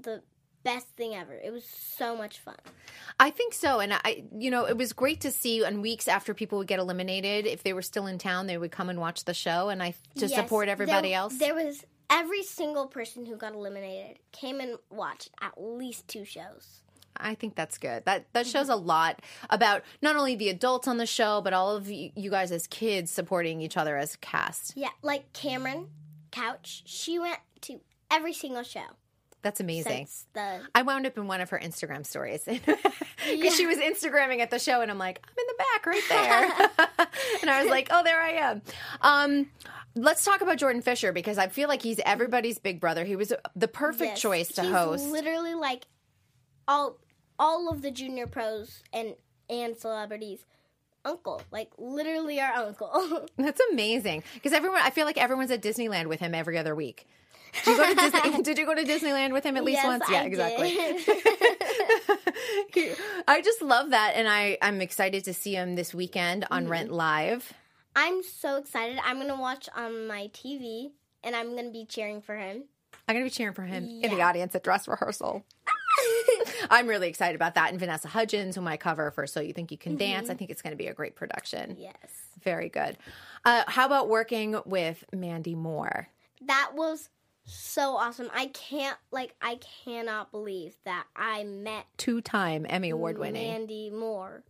[0.00, 0.22] the
[0.64, 1.34] best thing ever.
[1.34, 2.56] It was so much fun.
[3.20, 3.80] I think so.
[3.80, 6.80] And I, you know, it was great to see on weeks after people would get
[6.80, 9.82] eliminated, if they were still in town, they would come and watch the show and
[9.82, 11.38] I to Yes, support everybody there, else.
[11.38, 16.80] There was every single person who got eliminated came and watched at least two shows.
[17.16, 18.04] I think that's good.
[18.06, 18.50] That that mm-hmm.
[18.50, 22.10] shows a lot about not only the adults on the show, but all of you,
[22.16, 24.72] you guys as kids supporting each other as a cast.
[24.76, 25.90] Yeah, like Cameron
[26.32, 28.86] Couch, she went to every single show
[29.44, 30.08] That's amazing.
[30.32, 34.50] the I wound up in one of her Instagram stories because she was Instagramming at
[34.50, 37.06] the show, and I'm like, I'm in the back right there,
[37.42, 38.62] and I was like, oh, there I am.
[39.02, 39.50] Um,
[39.94, 43.04] let's talk about Jordan Fisher because I feel like he's everybody's big brother.
[43.04, 45.06] He was the perfect Yes, choice to he's host.
[45.06, 45.86] Literally, like
[46.66, 46.96] all
[47.38, 49.14] all of the junior pros and
[49.50, 50.44] and celebrities.
[51.06, 53.26] Uncle, like literally our uncle.
[53.36, 54.80] That's amazing because everyone.
[54.82, 57.06] I feel like everyone's at Disneyland with him every other week.
[57.64, 58.42] Did you go to Disney?
[58.42, 60.04] did you go to Disneyland with him at least Yes, once?
[60.10, 60.76] Yeah, I exactly.
[63.28, 66.52] I just love that, and I I'm excited to see him this weekend Mm-hmm.
[66.54, 67.52] on Rent Live.
[67.96, 68.98] I'm so excited.
[69.04, 70.90] I'm gonna watch on my TV,
[71.22, 72.64] and I'm gonna be cheering for him.
[73.08, 75.44] I'm gonna be cheering for him in the audience at dress rehearsal.
[76.70, 79.70] I'm really excited about that, and Vanessa Hudgens, whom I cover for So You Think
[79.70, 80.28] You Can Dance.
[80.28, 81.76] I think it's going to be a great production.
[81.78, 81.94] yes,
[82.42, 82.96] Very good.
[83.44, 86.08] Uh, how about working with Mandy Moore?
[86.46, 87.08] that was
[87.44, 88.30] so awesome.
[88.34, 93.50] I can't like I cannot believe that I met Two-time Emmy Award winning.
[93.50, 94.42] Mandy Moore.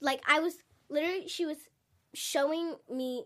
[0.00, 0.54] Like I was
[0.88, 1.58] literally she was
[2.14, 3.24] showing me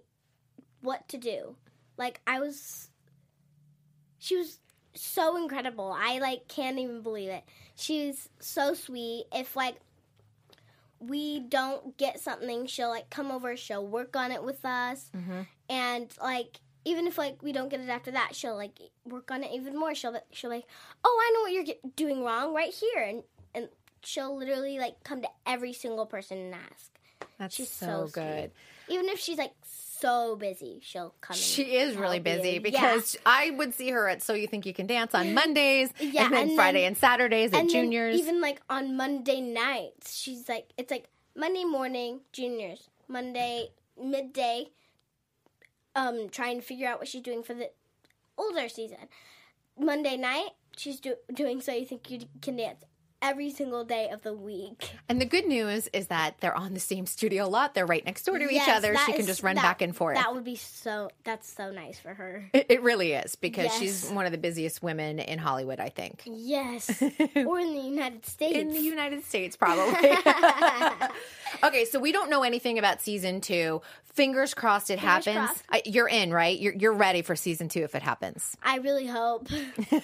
[0.81, 1.57] what to do.
[1.97, 2.89] Like I was
[4.19, 4.59] she was
[4.95, 5.95] so incredible.
[5.97, 7.45] I like can't even believe it.
[7.77, 9.27] She's so sweet.
[9.33, 9.77] If like
[10.99, 15.11] we don't get something, she'll like come over, she'll work on it with us.
[15.17, 15.43] Mm-hmm.
[15.69, 19.43] And like even if like we don't get it after that, she'll like work on
[19.45, 19.95] it even more.
[19.95, 20.65] She'll she'll like,
[21.05, 23.23] "Oh, I know what you're get- doing wrong right here." And
[23.55, 23.69] and
[24.03, 26.91] she'll literally like come to every single person and ask.
[27.39, 28.13] That's She's so, so, sweet.
[28.15, 28.51] good.
[28.89, 31.37] Even if she's like so busy, she'll come.
[31.37, 32.61] She is really busy you.
[32.61, 36.25] because I would see her at So You Think You Can Dance on Mondays, Yeah,
[36.27, 37.59] and then and Friday then- and Saturdays yeah.
[37.59, 38.17] at and Juniors.
[38.17, 43.69] even like on Monday nights, she's like it's like Monday morning juniors, Monday
[44.01, 44.67] midday,
[45.95, 47.71] um, trying to figure out what she's doing for the
[48.39, 48.99] older season.
[49.79, 52.85] Monday night, she's do- doing so you think you can dance
[53.23, 54.91] every single day of the week.
[55.09, 57.75] And the good news is that they're on the same studio lot.
[57.75, 58.97] They're right next door to each other.
[59.07, 60.17] She can is- just run that- back and forth.
[60.17, 61.11] That would be so.
[61.25, 62.51] That's so nice for her.
[62.53, 66.23] It, it really is because she's one of the busiest women in Hollywood, I think.
[66.27, 67.01] Yes,
[67.37, 68.59] or in the United States.
[68.59, 70.11] In the United States, probably.
[71.65, 73.81] okay, so we don't know anything about season two.
[74.15, 75.37] Fingers crossed it happens.
[75.37, 75.63] crossed.
[75.71, 76.59] I, you're in, right?
[76.59, 78.57] You're, you're ready for season two if it happens.
[78.63, 79.49] I really hope.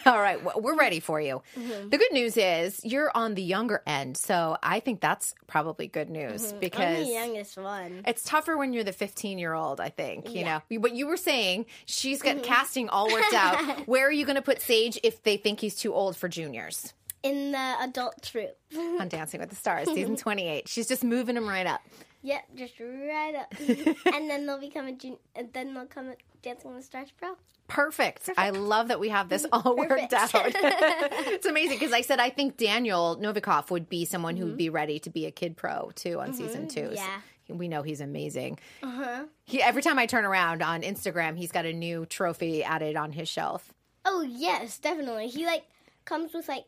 [0.07, 1.43] All right, well, we're ready for you.
[1.59, 1.91] Mm-hmm.
[1.91, 6.11] The good news is you're on the younger end, so I think that's probably good
[6.11, 6.55] news Mm-hmm.
[6.55, 8.03] I'm because the youngest one.
[8.07, 9.81] it's tougher when you're the 15 year old.
[9.81, 10.61] I think you Yeah.
[10.71, 10.79] know.
[10.81, 12.45] But you were saying she's got Mm-hmm.
[12.45, 13.59] casting all worked out.
[13.89, 16.93] Where are you going to put Sage if they think he's too old for juniors?
[17.23, 18.57] In the adult troupe.
[18.77, 20.69] On Dancing with the Stars, season 28.
[20.69, 21.81] She's just moving him right up.
[22.29, 23.55] Yep, just right up.
[24.15, 26.13] and then they'll become a jun- and then they'll come
[26.43, 27.37] Dancing with the Stars Pro.
[27.69, 28.29] Perfect.
[28.37, 30.31] I love that we have this mm, all worked out.
[30.31, 30.55] Perfect.
[30.63, 34.59] it's amazing because I said I think Daniel Novikov would be someone who would mm-hmm.
[34.59, 36.37] be ready to be a kid pro too on mm-hmm.
[36.37, 36.97] season two.
[36.97, 37.21] So yeah.
[37.49, 38.59] we know he's amazing.
[38.83, 39.25] Uh-huh.
[39.47, 43.13] He, every time I turn around on Instagram, he's got a new trophy added on
[43.13, 43.73] his shelf.
[44.05, 45.29] Oh yes, definitely.
[45.29, 45.65] He like
[46.05, 46.67] comes with like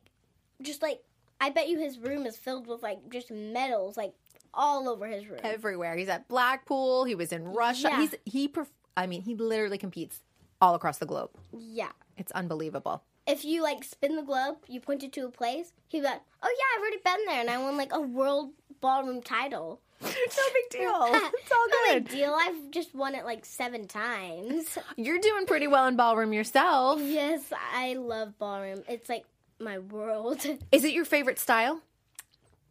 [0.62, 1.03] just like
[1.38, 4.14] I bet you his room is filled with like just medals like
[4.54, 5.40] all over his room.
[5.42, 5.96] Everywhere.
[5.96, 7.04] He's at Blackpool.
[7.04, 7.88] He was in Russia.
[7.90, 8.00] Yeah.
[8.00, 8.48] He's he.
[8.48, 10.20] Perf- I mean, he literally competes
[10.60, 11.30] all across the globe.
[11.52, 11.92] yeah.
[12.16, 13.02] It's unbelievable.
[13.26, 16.20] If you like spin the globe, you point it to a place, he'd be like,
[16.42, 20.36] "Oh yeah, I've already been there, and I won like a world ballroom title." It's
[20.36, 20.90] no big deal.
[21.34, 22.04] It's all No good.
[22.04, 22.34] big deal.
[22.38, 24.76] I've just won it like seven times.
[24.96, 27.00] You're doing pretty well in ballroom yourself.
[27.02, 27.40] yes,
[27.74, 28.82] I love ballroom.
[28.88, 29.24] It's like
[29.60, 30.44] my world.
[30.72, 31.80] Is it your favorite style?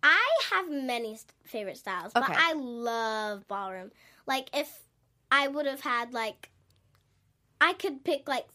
[0.02, 2.34] I have many favorite styles, but Okay.
[2.38, 3.92] I love ballroom.
[4.26, 4.80] Like if
[5.32, 6.50] I would have had like
[7.62, 8.48] I could pick like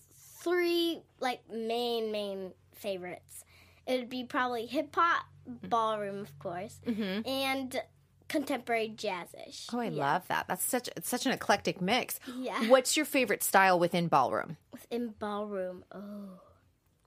[0.43, 3.45] three like main main favorites.
[3.87, 5.69] It would be probably hip hop, mm-hmm.
[5.69, 7.29] ballroom, of course, mm-hmm.
[7.29, 7.83] and
[8.29, 9.69] contemporary jazzish.
[9.73, 10.13] Oh, I Yeah.
[10.13, 10.47] love that.
[10.49, 12.19] That's such it's such an eclectic mix.
[12.39, 12.69] Yeah.
[12.69, 14.57] What's your favorite style within ballroom?
[14.73, 15.85] Within ballroom.
[15.93, 16.41] Oh,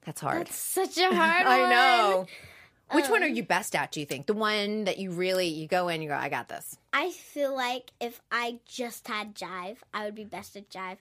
[0.06, 0.41] That's hard.
[0.47, 2.28] that's such a hard I know.
[2.91, 4.28] Which Um, one are you best at, do you think?
[4.28, 6.78] The one that you really you go in, you go, I got this.
[6.93, 10.97] I feel like if I just had jive, I would be best at jive.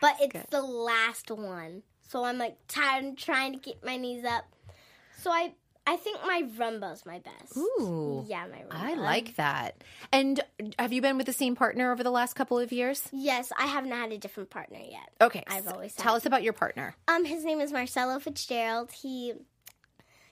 [0.00, 0.46] but it's good.
[0.50, 1.82] the last one.
[2.08, 4.44] So I'm like tired and trying to keep my knees up.
[5.18, 5.52] So I
[5.86, 7.56] I think my rumba's my best.
[7.56, 8.24] Ooh.
[8.28, 8.66] Yeah, my rumba.
[8.72, 9.82] I like that.
[10.12, 10.38] And
[10.78, 13.08] have you been with the same partner over the last couple of years?
[13.12, 15.10] Yes, I haven't had a different partner yet.
[15.20, 15.42] Okay.
[15.48, 16.94] I've s- always tell had- us about your partner.
[17.08, 18.92] Um, his name is Marcelo Fitzgerald.
[18.92, 19.32] He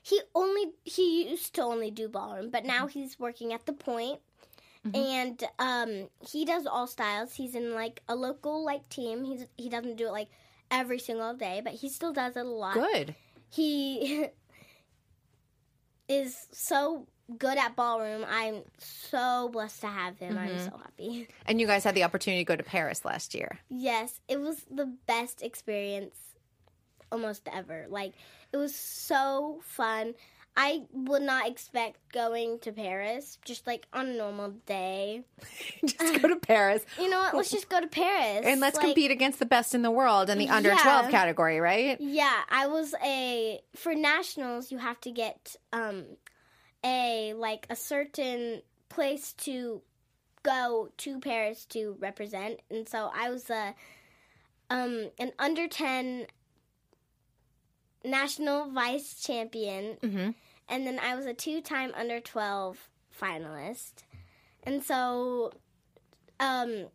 [0.02, 3.00] he only he used to only do ballroom, but now mm-hmm.
[3.00, 4.20] he's working at the Point,
[4.86, 4.96] mm-hmm.
[4.96, 7.34] and um, he does all styles.
[7.34, 9.24] He's in like a local like team.
[9.24, 10.28] He's he doesn't do it like
[10.70, 12.74] every single day, but he still does it a lot.
[12.74, 13.14] Good.
[13.50, 14.26] He
[16.08, 17.06] is so
[17.36, 18.24] good at ballroom.
[18.28, 20.38] I'm so blessed to have him.
[20.38, 20.64] I'm mm-hmm.
[20.64, 21.28] so happy.
[21.46, 23.58] And you guys had the opportunity to go to Paris last year.
[23.68, 26.16] Yes, it was the best experience
[27.10, 27.86] almost ever.
[27.88, 28.12] Like
[28.52, 30.14] it was so fun.
[30.56, 35.22] I would not expect going to Paris just like on a normal day.
[35.86, 36.84] Just go to Paris.
[36.98, 37.34] You know what?
[37.36, 40.28] Let's just go to Paris And let's Like, compete against the best in the world
[40.30, 40.82] in the under Yeah.
[40.82, 41.96] 12 category, right?
[42.00, 44.72] Yeah, I was a for nationals.
[44.72, 46.06] You have to get um
[46.84, 49.82] a like a certain place to
[50.42, 53.76] go to Paris to represent, and so I was a
[54.70, 56.26] um an under ten
[58.04, 60.34] national vice champion, Mhm.
[60.68, 62.88] and then I was a two time under twelve
[63.20, 64.04] finalist,
[64.62, 65.52] and so
[66.40, 66.86] um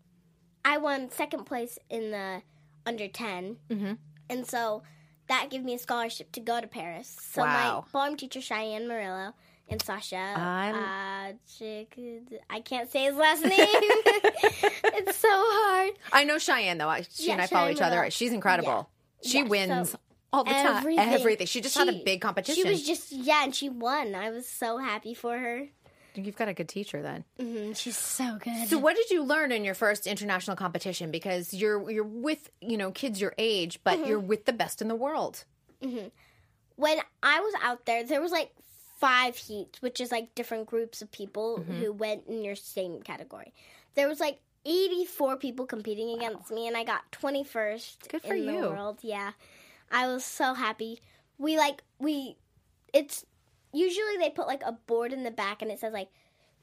[0.66, 2.42] I won second place in the
[2.86, 3.98] under 10 Mhm.
[4.30, 4.84] and so
[5.28, 7.18] that gave me a scholarship to go to Paris.
[7.22, 7.82] So Wow.
[7.82, 9.34] my ballroom teacher Cheyenne Murillo
[9.70, 11.34] and Sasha, uh,
[12.50, 13.52] I can't say his last name.
[13.58, 15.94] it's so hard.
[16.12, 16.90] I know Cheyenne though.
[16.90, 18.12] I- She and Yeah, I follow Cheyenne each other.
[18.12, 18.90] She's incredible.
[19.24, 19.96] She Yeah, so wins
[20.34, 20.78] all the time.
[20.78, 21.14] Everything.
[21.14, 21.48] Everything.
[21.48, 22.64] She just had a big competition.
[22.64, 24.16] She was just yeah, and she won.
[24.16, 25.68] I was so happy for her.
[26.16, 27.24] You've got a good teacher then.
[27.40, 28.68] hmm She's so good.
[28.68, 31.10] So what did you learn in your first international competition?
[31.12, 34.08] Because you're you're with you know kids your age, but Mm-hmm.
[34.10, 35.46] you're with the best in the world.
[36.76, 38.52] when I was out there, there was like
[39.00, 41.74] five heats, which is like different groups of people Mm-hmm.
[41.80, 43.54] who went in your same category.
[43.96, 48.44] There was like 84 people competing against me, and I got 21st Good for in
[48.44, 48.62] you.
[48.62, 49.00] the world.
[49.02, 49.32] Yeah,
[49.92, 51.02] I was so happy.
[51.38, 52.38] We like we,
[52.94, 53.26] it's
[53.74, 56.10] usually they put like a board in the back, and it says like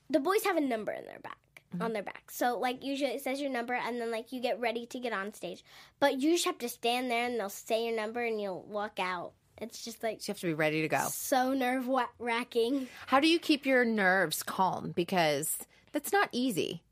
[0.09, 1.37] the boys have a number in their back.
[1.72, 1.83] Mm-hmm.
[1.85, 2.33] On their back.
[2.33, 5.12] So, like, usually it says your number, and then, like, you get ready to get
[5.12, 5.62] on stage.
[6.00, 8.98] But you just have to stand there, and they'll say your number, and you'll walk
[8.98, 9.35] out.
[9.59, 11.06] It's just like So you have to be ready to go.
[11.12, 12.88] so nerve wracking.
[13.06, 14.90] How do you keep your nerves calm?
[14.96, 15.59] Because
[15.92, 16.83] that's not easy.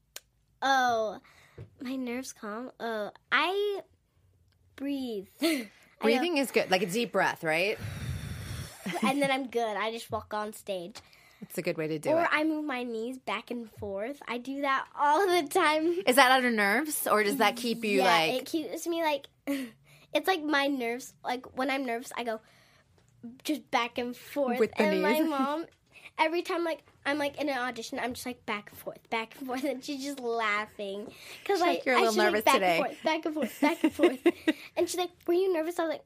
[0.62, 1.18] Oh,
[1.82, 2.70] my nerves calm.
[2.78, 3.80] Oh, I
[4.76, 5.26] breathe.
[6.00, 7.78] Oh, Breathing is good, like a deep breath, right?
[9.02, 9.76] and then I'm good.
[9.76, 10.96] I just walk on stage.
[11.42, 12.22] It's a good way to do or it.
[12.22, 14.20] Or I move my knees back and forth.
[14.26, 16.00] I do that all the time.
[16.06, 18.42] Is that out of nerves, or does that keep you yeah, like?
[18.42, 21.14] it keeps me like it's like my nerves.
[21.24, 22.40] Like when I'm nervous, I go
[23.44, 24.58] just back and forth.
[24.58, 25.66] With the and my mom,
[26.18, 29.34] every time like I'm like in an audition, I'm just like back and forth, back
[29.38, 31.10] and forth, and she's just laughing
[31.42, 32.76] because like I you're a little she's, like, nervous back today.
[32.76, 34.18] And forth, back and forth, back and forth,
[34.76, 36.04] and she's like, "Were you nervous?" I was like,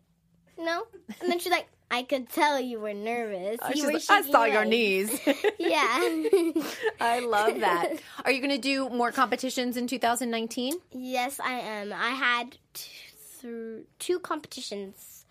[0.59, 0.85] "No,"
[1.21, 1.67] and then she's like.
[1.95, 3.59] I could tell you were nervous.
[3.61, 5.11] Oh, you were like, I saw your knees.
[5.59, 5.85] Yeah.
[7.03, 7.99] I love that.
[8.25, 10.73] Are you going to do more competitions in 2019?
[10.93, 11.93] Yes, I am.
[11.93, 12.91] I had t-
[13.37, 15.27] through two competitions.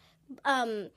[0.45, 0.91] Um,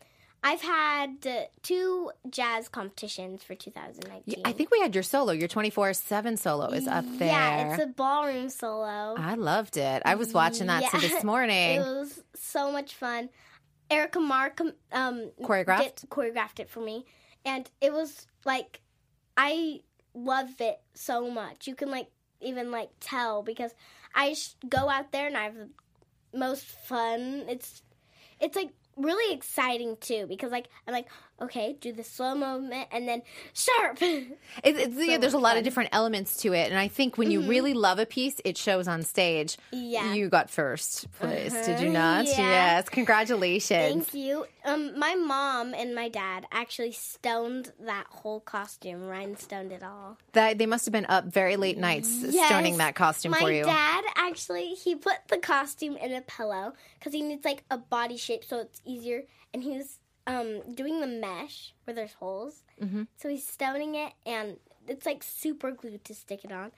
[0.46, 4.42] I've had uh, two jazz competitions for 2019.
[4.44, 5.33] I think we had your solo.
[5.33, 7.28] Your 24 7 solo is up there.
[7.28, 9.14] Yeah, it's a ballroom solo.
[9.16, 10.02] I loved it.
[10.04, 11.00] I was watching that Yeah.
[11.00, 11.76] this morning.
[11.76, 13.30] It was so much fun.
[13.90, 14.61] Erica Mark
[14.92, 16.01] um, Choreographed?
[16.03, 17.07] did- choreographed it for me,
[17.47, 18.80] and it was like
[19.38, 19.80] I
[20.14, 21.66] love it so much.
[21.66, 22.09] You can like
[22.40, 23.72] even like tell because
[24.14, 24.36] I
[24.68, 25.68] go out there and I have the
[26.38, 27.45] most fun.
[27.49, 27.82] It's
[28.40, 31.07] it's like really exciting too because like I'm like
[31.41, 33.22] okay, do the slow movement and then
[33.53, 33.99] sharp.
[34.62, 35.59] It, it's, yeah, there's a lot fun.
[35.59, 38.57] of different elements to it, and I think when you really love a piece, it
[38.57, 39.59] shows on stage.
[39.72, 40.14] Yeah.
[40.14, 42.26] you got first place, did you Uh-huh, not?
[42.26, 42.37] yeah.
[42.76, 44.07] Yes, congratulations.
[44.07, 44.47] Thank you.
[44.64, 49.03] Um, my mom and my dad actually stoned that whole costume.
[49.09, 50.16] Rhinestoned it all.
[50.32, 53.64] That they must have been up very late nights stoning that costume my for you.
[53.66, 57.76] My dad actually he put the costume in a pillow because he needs like a
[57.78, 59.24] body shape so it's easier.
[59.53, 62.62] And he was um doing the mesh where there's holes.
[62.83, 63.05] Mm-hmm.
[63.16, 64.57] So he's stoning it, and
[64.89, 66.72] it's like super glued to stick it on,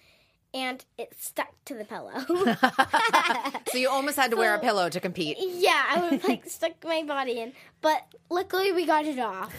[0.54, 2.12] and it stuck to the pillow.
[3.68, 5.36] so you almost had to wear a pillow to compete.
[5.38, 9.52] Yeah, I would have like stuck my body in, but luckily we got it off.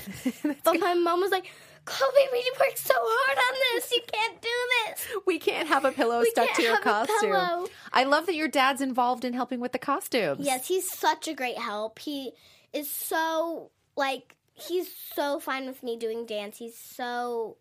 [0.44, 1.52] but my mom was like,
[1.86, 3.92] "Chloe, we worked so hard on this.
[3.92, 4.50] You can't do
[4.86, 7.68] this." We can't have a pillow We stuck to your costume.
[7.94, 10.46] I love that your dad's involved in helping with the costumes.
[10.46, 12.00] Yes, he's such a great help.
[12.00, 12.34] He
[12.74, 16.58] is so like he's so fine with me doing dance.
[16.58, 17.58] He's so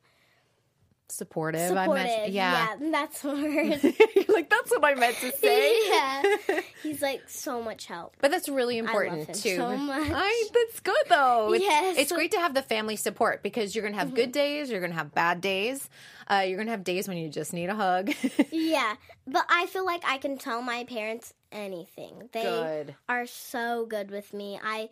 [1.08, 1.60] supportive.
[1.72, 2.04] I supportive.
[2.06, 2.76] meant, yeah.
[2.80, 3.94] yeah, that's the word.
[4.36, 5.88] Like that's what I meant to say.
[5.88, 8.16] yeah, he's like so much help.
[8.20, 9.56] But that's really important too.
[9.56, 10.10] so much.
[10.12, 11.54] I, that's good though.
[11.54, 11.92] It's, Yes.
[11.92, 12.00] Mm-hmm.
[12.00, 14.92] it's great to have the family support because you're gonna have good days, you're gonna
[14.92, 15.88] have bad days,
[16.30, 18.12] uh, you're gonna have days when you just need a hug.
[18.52, 22.28] Yeah, but I feel like I can tell my parents anything.
[22.32, 22.94] They Good.
[23.08, 24.60] are so good with me.
[24.62, 24.90] I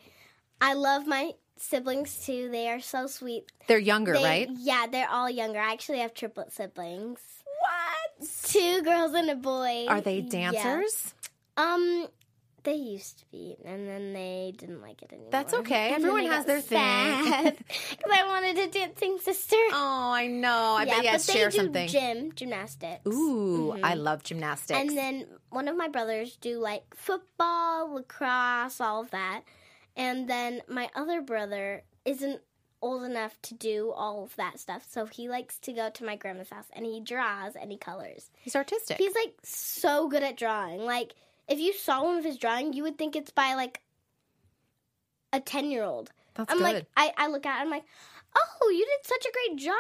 [0.61, 2.49] I love my siblings too.
[2.51, 3.51] They are so sweet.
[3.67, 4.49] They're younger, They- right?
[4.57, 5.59] Yeah, they're all younger.
[5.61, 7.21] I actually have triplet siblings.
[7.61, 8.29] What?
[8.45, 9.87] Two girls and a boy.
[9.89, 10.51] Are they Yeah.
[10.51, 11.15] dancers?
[11.57, 12.09] Um,
[12.65, 15.31] they used to be, and then they didn't like it anymore.
[15.31, 15.89] That's okay.
[15.93, 16.79] And Everyone has their thing.
[17.25, 17.53] Because
[18.13, 19.57] I wanted a dancing sister.
[19.71, 20.77] Oh, I know.
[20.79, 21.89] I yeah, bet you they share do something.
[21.89, 23.07] gym, gymnastics.
[23.07, 24.79] Ooh, I love gymnastics.
[24.81, 29.43] And then one of my brothers do like football, lacrosse, all of that.
[29.97, 32.41] And then my other brother isn't
[32.83, 34.87] old enough to do all of that stuff.
[34.91, 38.31] So he likes to go to my grandma's house and he draws and he colors.
[38.43, 38.99] He's artistic.
[38.99, 40.85] He's like so good at drawing.
[40.85, 41.15] Like
[41.49, 43.81] if you saw one of his drawing, you would think it's by like
[45.33, 46.11] a 10-year-old.
[46.35, 46.65] That's I'm good.
[46.65, 47.85] like I I look at it, I'm like,
[48.37, 49.77] "Oh, you did such a great job,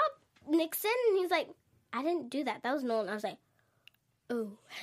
[0.49, 1.49] Nixon." And he's like,
[1.93, 2.62] "I didn't do that.
[2.62, 3.39] That was Nolan." I was like,
[4.31, 4.53] "Oh."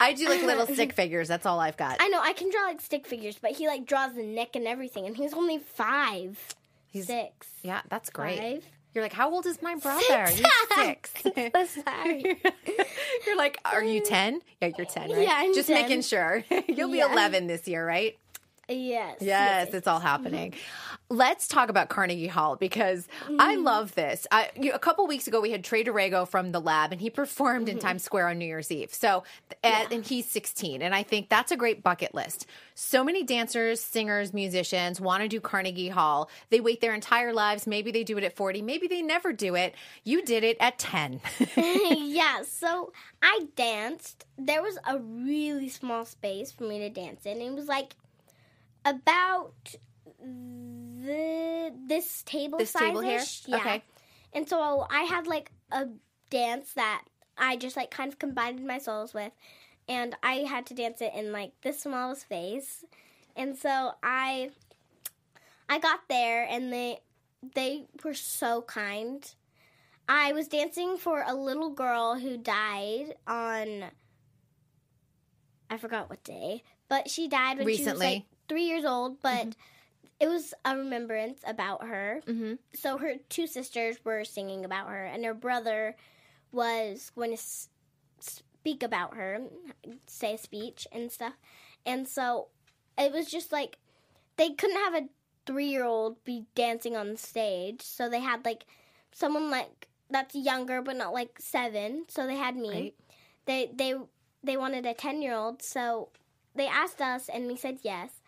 [0.00, 1.28] I do like little stick figures.
[1.28, 1.96] That's all I've got.
[2.00, 4.66] I know I can draw like stick figures, but he like draws the neck and
[4.66, 6.38] everything, and he's only five,
[6.90, 8.38] He's- six, yeah, that's great.
[8.38, 8.64] five.
[8.92, 10.26] You're like, how old is my brother?
[10.26, 10.40] Six.
[10.40, 11.12] He's six.
[11.74, 12.40] So sorry.
[13.24, 14.40] you're like, are you 10?
[14.60, 15.22] Yeah, you're 10, right?
[15.22, 15.80] Yeah, I'm Just 10.
[15.80, 16.42] making sure.
[16.66, 17.12] You'll be Yeah.
[17.12, 18.18] 11 this year, right?
[18.70, 19.18] Yes.
[19.20, 20.52] Yes, it's all happening.
[20.52, 21.16] Mm-hmm.
[21.16, 23.64] Let's talk about Carnegie Hall because I mm-hmm.
[23.64, 24.26] love this.
[24.30, 27.10] I, you, a couple weeks ago, we had Trey Durego from the lab, and he
[27.10, 27.86] performed in mm-hmm.
[27.86, 28.94] Times Square on New Year's Eve.
[28.94, 29.24] So,
[29.64, 32.46] and, and he's 16, and I think that's a great bucket list.
[32.76, 36.30] So many dancers, singers, musicians want to do Carnegie Hall.
[36.50, 37.66] They wait their entire lives.
[37.66, 38.62] Maybe they do it at 40.
[38.62, 39.74] Maybe they never do it.
[40.04, 41.20] You did it at 10.
[41.56, 42.42] yeah.
[42.42, 44.24] So I danced.
[44.38, 47.40] There was a really small space for me to dance in.
[47.40, 47.96] It was like
[48.84, 49.76] about
[50.22, 53.22] the this table This table here?
[53.46, 53.56] Yeah.
[53.56, 53.82] Okay.
[54.32, 55.86] And so I had like a
[56.30, 57.04] dance that
[57.36, 59.32] I just like kind of combined my souls with,
[59.88, 62.84] and I had to dance it in like this small space.
[63.36, 64.50] And so I
[65.68, 67.00] I got there and they
[67.54, 69.32] they were so kind.
[70.08, 73.84] I was dancing for a little girl who died on
[75.70, 78.06] I forgot what day, but she died when she was Recently.
[78.06, 79.22] like three years old.
[79.22, 79.56] But
[80.20, 82.20] it was a remembrance about her.
[82.26, 82.58] Mhm.
[82.74, 85.96] So her two sisters were singing about her, and her brother
[86.52, 87.68] was going to s-
[88.18, 89.40] speak about her,
[90.06, 91.34] say a speech and stuff.
[91.86, 92.48] And so
[92.98, 93.78] it was just like
[94.36, 95.08] they couldn't have a
[95.46, 98.66] three year old be dancing on stage, so they had like
[99.12, 102.04] someone like that's younger but not like seven.
[102.08, 102.70] So they had me.
[102.70, 102.94] Right.
[103.46, 103.94] They they
[104.44, 106.10] they wanted a ten year old, so
[106.54, 108.19] they asked us, and we said yes.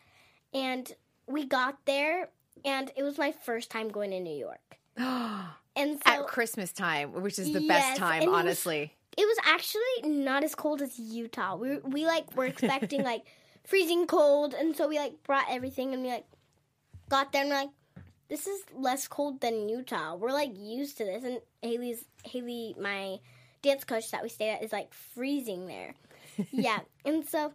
[0.53, 0.93] And
[1.27, 2.29] we got there,
[2.65, 4.79] and it was my first time going to New York.
[5.75, 8.93] And so at Christmas time, which is the Yes, best time, and it was- honestly.
[9.17, 11.57] it was actually not as cold as Utah.
[11.57, 13.23] We we like were expecting like
[13.65, 16.27] freezing cold, and so we like brought everything, and we like
[17.09, 17.71] got there and we're like,
[18.29, 20.15] this is less cold than Utah.
[20.15, 23.21] We're like used to this, and Haley's Haley, my
[23.63, 25.95] dance coach that we stayed at, is like freezing there.
[26.53, 27.55] yeah, and so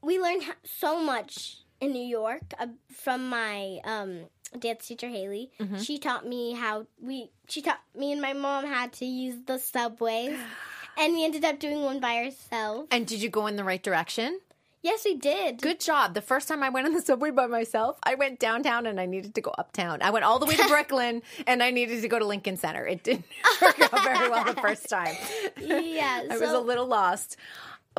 [0.00, 4.26] we learned so much in New York uh, from my um,
[4.58, 5.50] dance teacher Haley.
[5.82, 7.30] She taught me how we.
[7.48, 10.38] She taught me and my mom how to use the subways,
[10.98, 12.88] and we ended up doing one by ourselves.
[12.90, 14.40] And did you go in the right direction?
[14.80, 15.60] Yes, we did.
[15.60, 16.14] Good job.
[16.14, 19.06] The first time I went on the subway by myself, I went downtown and I
[19.06, 20.02] needed to go uptown.
[20.02, 22.86] I went all the way to Brooklyn and I needed to go to Lincoln Center.
[22.86, 23.24] It didn't
[23.62, 25.16] work out very well the first time.
[25.60, 27.36] Yeah, I was a little lost.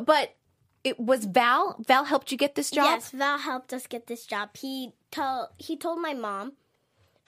[0.02, 0.34] But
[0.84, 1.76] it was Val.
[1.86, 2.84] Val helped you get this job?
[2.84, 4.56] Yes, Val helped us get this job.
[4.56, 6.52] He told he told my mom,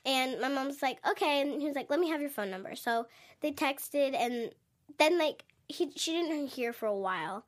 [0.05, 2.74] and my mom's like, okay, and he was like, let me have your phone number.
[2.74, 3.07] So
[3.40, 4.50] they texted, and
[4.98, 7.44] then like he she didn't hear for a while,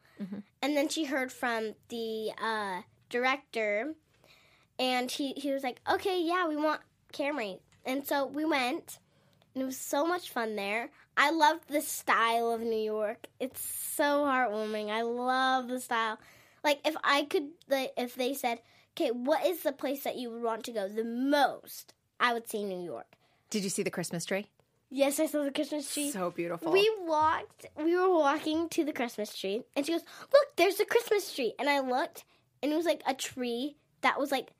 [0.62, 3.94] and then she heard from the uh, director,
[4.78, 6.80] and he he was like, okay, yeah, we want
[7.12, 8.98] Kamri, and so we went,
[9.54, 10.90] and it was so much fun there.
[11.16, 13.26] I love the style of New York.
[13.38, 14.90] It's so heartwarming.
[14.90, 16.18] I love the style.
[16.62, 18.60] Like if I could, like, if they said,
[18.92, 22.48] "Okay, what is the place that you would want to go the most?" I would
[22.48, 23.16] say New York.
[23.50, 24.46] Did you see the Christmas tree?
[24.90, 26.10] Yes, I saw the Christmas tree.
[26.10, 26.72] So beautiful.
[26.72, 27.66] we walked.
[27.76, 31.54] We were walking to the Christmas tree, and she goes, "Look, there's the Christmas tree."
[31.58, 32.24] And I looked,
[32.62, 34.52] and it was like a tree that was like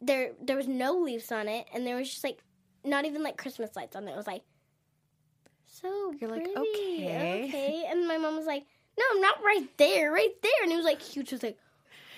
[0.00, 0.32] there.
[0.40, 2.42] There was no leaves on it, and there was just like
[2.84, 4.12] not even like Christmas lights on it.
[4.12, 4.42] It was like
[5.80, 6.14] so.
[6.20, 7.44] You're like, pretty, okay.
[7.48, 7.84] okay.
[7.88, 8.64] And my mom was like,
[8.98, 11.32] "No, I'm not right there, right there." And it was like huge.
[11.32, 11.58] It was like.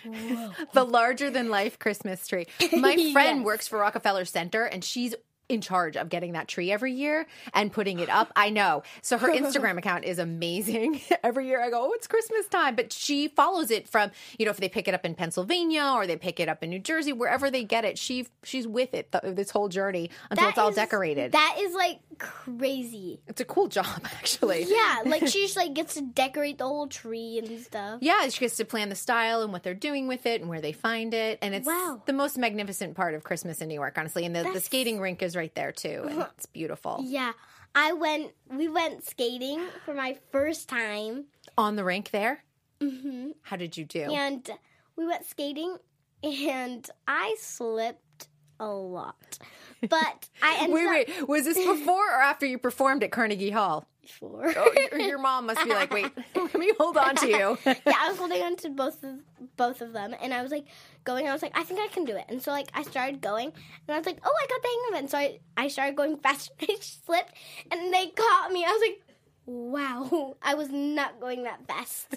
[0.73, 2.47] the larger than life Christmas tree.
[2.73, 3.45] My friend Yes.
[3.45, 5.17] works for Rockefeller Center and she's
[5.49, 8.33] in charge of getting that tree every year and putting it up.
[8.35, 8.83] I know.
[9.03, 11.01] So her Instagram account is amazing.
[11.23, 12.75] every year I go, oh, it's Christmas time.
[12.77, 16.07] But she follows it from, you know, if they pick it up in Pennsylvania or
[16.07, 19.13] they pick it up in New Jersey, wherever they get it, she she's with it
[19.13, 21.33] th- this whole journey until That it's all is- decorated.
[21.33, 23.21] That is like crazy.
[23.27, 24.65] it's a cool job, actually.
[24.69, 27.99] Yeah, like she just like gets to decorate the whole tree and stuff.
[28.01, 30.61] Yeah, she gets to plan the style and what they're doing with it and where
[30.61, 31.39] they find it.
[31.43, 32.03] And it's Wow.
[32.07, 34.25] the most magnificent part of Christmas in New York, honestly.
[34.25, 36.07] And the, the skating rink is right there too.
[36.09, 37.01] And it's beautiful.
[37.05, 37.33] Yeah,
[37.75, 38.33] I went.
[38.51, 41.27] We went skating for my first time,
[41.59, 42.43] On the rink there?
[42.81, 43.31] Mm-hmm.
[43.43, 44.01] How did you do?
[44.13, 44.49] and
[44.97, 45.77] we went skating,
[46.23, 48.29] and I slipped
[48.59, 49.39] a lot,
[49.83, 51.29] but I ended Wait, up wait.
[51.29, 53.87] Was this before or after you performed at Carnegie Hall?
[54.07, 54.53] Before.
[54.57, 57.59] Oh, your, mom must be like, wait, let me hold on to you.
[57.67, 59.17] yeah, I was holding on to both of
[59.57, 60.67] both of them, and I was like
[61.05, 61.29] going.
[61.29, 62.25] I was like, I think I can do it.
[62.29, 64.83] And so like I started going, and I was like, oh, I got the hang
[64.89, 64.99] of it.
[65.01, 66.55] And so I I started going faster.
[66.61, 67.35] I slipped,
[67.71, 68.65] and they caught me.
[68.65, 69.03] I was like,
[69.47, 72.17] wow, I was not going that fast.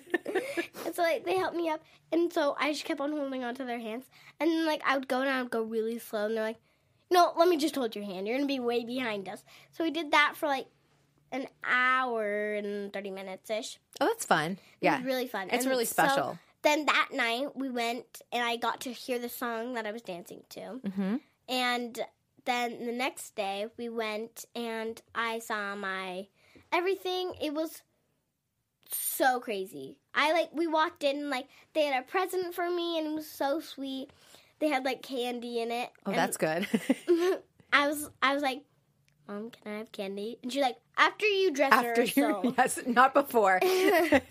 [0.86, 1.82] and so like they helped me up,
[2.12, 4.06] and so I just kept on holding on to their hands,
[4.40, 6.60] and then like I would go and I would go really slow, and they're like.
[7.12, 8.28] No, let me just hold your hand.
[8.28, 9.44] You're gonna be way behind us.
[9.72, 10.68] So we did that for like
[11.32, 13.80] an hour and thirty minutes ish.
[14.02, 14.52] Oh, that's fun.
[14.54, 14.98] It Yeah.
[14.98, 15.50] was really fun.
[15.50, 16.40] It's And really so special.
[16.62, 20.02] then that night we went and I got to hear the song that I was
[20.02, 20.60] dancing to.
[20.60, 21.16] Mm-hmm.
[21.48, 22.00] And
[22.46, 26.28] then the next day we went and I saw my
[26.72, 27.34] everything.
[27.42, 27.82] It was
[28.92, 29.98] so crazy.
[30.16, 33.14] I like we walked in and like they had a present for me and it
[33.14, 34.10] was so sweet.
[34.60, 35.90] They had like candy in it.
[36.06, 36.68] Oh, that's good.
[37.74, 38.64] I was I was like,
[39.30, 40.40] Mom, can I have candy?
[40.42, 43.60] And she's like, After you dress After her, you, so yes, not before.
[43.64, 44.22] you're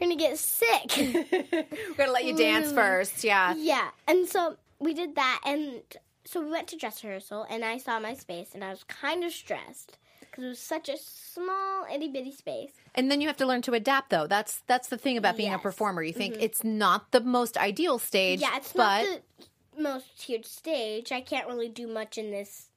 [0.00, 0.92] gonna get sick.
[0.96, 3.24] We're gonna let you dance first.
[3.24, 3.54] Yeah.
[3.56, 5.80] Yeah, and so we did that, and
[6.24, 9.24] so we went to dress rehearsal, and I saw my space, and I was kind
[9.24, 12.72] of stressed because it was such a small itty bitty space.
[12.94, 14.26] And then you have to learn to adapt, though.
[14.28, 15.58] That's that's the thing about being a Yes.
[15.58, 15.62] Mm-hmm.
[15.68, 16.02] performer.
[16.04, 18.40] You think it's not the most ideal stage.
[18.42, 19.20] Yeah, it's but not
[19.76, 21.10] the most huge stage.
[21.10, 22.68] I can't really do much in this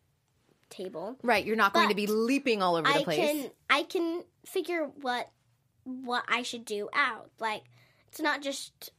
[0.70, 1.18] table.
[1.24, 3.18] right, you're not going to be leaping all over the I place.
[3.18, 5.30] can I can figure what
[5.84, 7.30] what I should do out.
[7.40, 7.64] Like
[8.10, 8.92] it's not just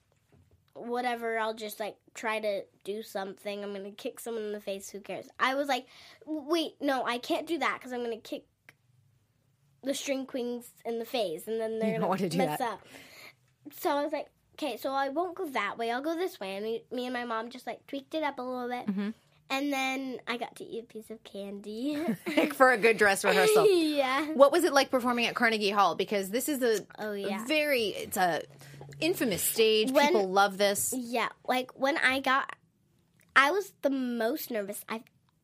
[0.75, 1.39] whatever.
[1.39, 3.63] I'll just like try to do something.
[3.63, 4.91] I'm gonna kick someone in the face.
[4.91, 5.29] Who cares?
[5.39, 5.87] I was like,
[6.27, 8.45] wait, no, I can't do that because I'm gonna kick
[9.83, 12.73] the string queens in the face, and then they're gonna wanna do mess that.
[12.75, 12.87] up.
[13.79, 15.91] So I was like, okay, so I won't go that way.
[15.91, 16.57] I'll go this way.
[16.57, 18.87] And me, me and my mom just like tweaked it up a little bit.
[18.87, 19.11] Mm-hmm.
[19.51, 21.99] And then I got to eat a piece of candy.
[22.55, 23.67] for a good dress rehearsal.
[23.71, 24.27] yeah.
[24.35, 25.95] What was it like performing at Carnegie Hall?
[25.97, 27.45] Because this is a Oh, yeah.
[27.47, 28.43] very it's a
[29.01, 29.91] infamous stage.
[29.91, 30.95] When- People love this.
[30.97, 32.55] Yeah, like when I got,
[33.35, 35.03] I was the most nervous I've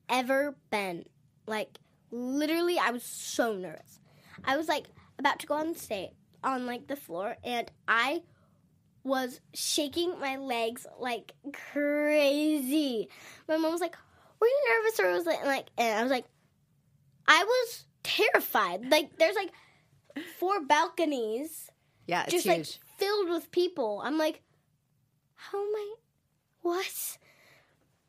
[0.08, 1.04] ever been.
[1.46, 1.78] Like
[2.12, 3.98] literally, I was so nervous.
[4.44, 4.86] I was like
[5.18, 6.10] about to go on stage
[6.44, 8.22] on like the floor, and I
[9.06, 13.08] was shaking my legs like crazy.
[13.48, 13.96] My mom was like,
[14.40, 16.26] "Were you nervous?" Or was it like, and I was like,
[17.28, 18.90] I was terrified.
[18.90, 19.50] Like there's like
[20.38, 21.70] four balconies
[22.06, 22.56] Yeah, it's just huge.
[22.56, 22.66] like
[22.98, 24.00] filled with people.
[24.04, 24.42] I'm like,
[25.34, 25.94] how am I?
[26.62, 27.18] What?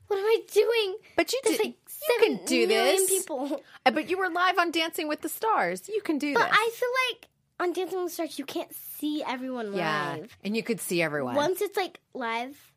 [0.08, 0.96] What am I doing?
[1.16, 1.60] but you did.
[1.60, 1.76] like
[2.08, 3.10] you can do million this.
[3.10, 3.62] people.
[3.86, 5.90] Uh, But you were live on Dancing with the Stars.
[5.90, 6.40] You can do that.
[6.40, 6.60] But this.
[6.60, 7.28] I feel like
[7.60, 10.16] on Dancing with the Stars, you can't see everyone Yeah.
[10.18, 10.38] live.
[10.44, 11.36] And you could see everyone.
[11.36, 12.72] Once it's like live,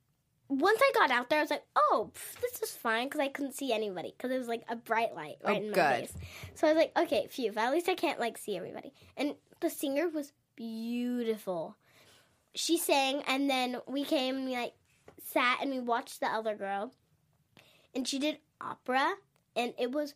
[0.49, 3.28] once I got out there, I was like, oh, pff, this is fine because I
[3.28, 5.74] couldn't see anybody because it was like a bright light oh, right Oh, in my
[5.74, 6.01] good.
[6.01, 6.12] face.
[6.55, 8.93] So I was like, okay, phew, at least I can't like see everybody.
[9.16, 11.76] And the singer was beautiful.
[12.55, 14.72] She sang, and then we came and we like
[15.24, 16.93] sat and we watched the other girl,
[17.95, 19.14] and she did opera,
[19.55, 20.14] and it was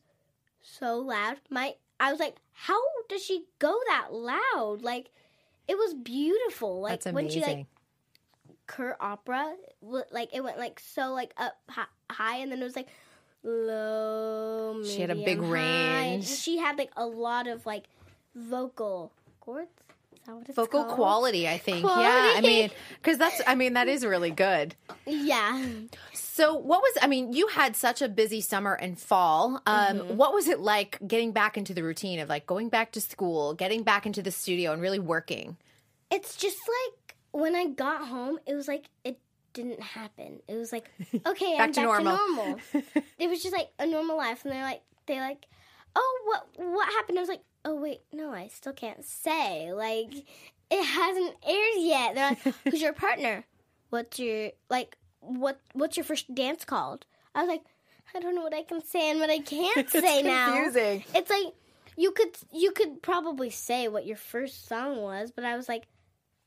[0.60, 1.36] so loud.
[1.48, 4.82] My I was like, how does she go that loud?
[4.82, 5.10] Like,
[5.68, 6.80] it was beautiful.
[6.80, 7.66] Like That's when she like
[8.66, 11.56] Kurt opera, like it went like so like up
[12.10, 12.88] high, and then it was like
[13.42, 14.82] low.
[14.84, 15.50] She had a big high.
[15.50, 16.26] range.
[16.26, 17.84] She had like a lot of like
[18.34, 19.70] vocal cords.
[20.24, 21.84] Is that what it's Vocal quality, I think.
[21.84, 24.74] Yeah, I mean, because that's, I mean, that is really good.
[25.06, 25.62] Yeah.
[26.14, 29.60] So, what was, I mean, you had such a busy summer and fall.
[29.66, 30.16] Um, Mm-hmm.
[30.16, 33.52] What was it like getting back into the routine of like going back to school,
[33.52, 35.58] getting back into the studio and really working?
[36.10, 39.18] It's just like when I got home, it was like it
[39.52, 40.40] didn't happen.
[40.48, 40.90] It was like
[41.26, 42.16] okay, I'm Back to back normal.
[42.16, 42.60] to normal.
[43.18, 45.46] it was just like a normal life, and they're like they like,
[45.94, 47.18] oh, what what happened?
[47.18, 49.72] I was like, oh wait, no, I still can't say.
[49.72, 50.12] Like
[50.70, 52.14] it hasn't aired yet.
[52.14, 53.44] They're like, who's your partner?
[53.90, 57.06] What's your like what what's your first dance called?
[57.34, 57.62] I was like,
[58.14, 60.52] I don't know what I can say and what I can't say now.
[60.54, 61.04] confusing.
[61.14, 61.54] It's like
[61.96, 65.84] you could you could probably say what your first song was, but I was like.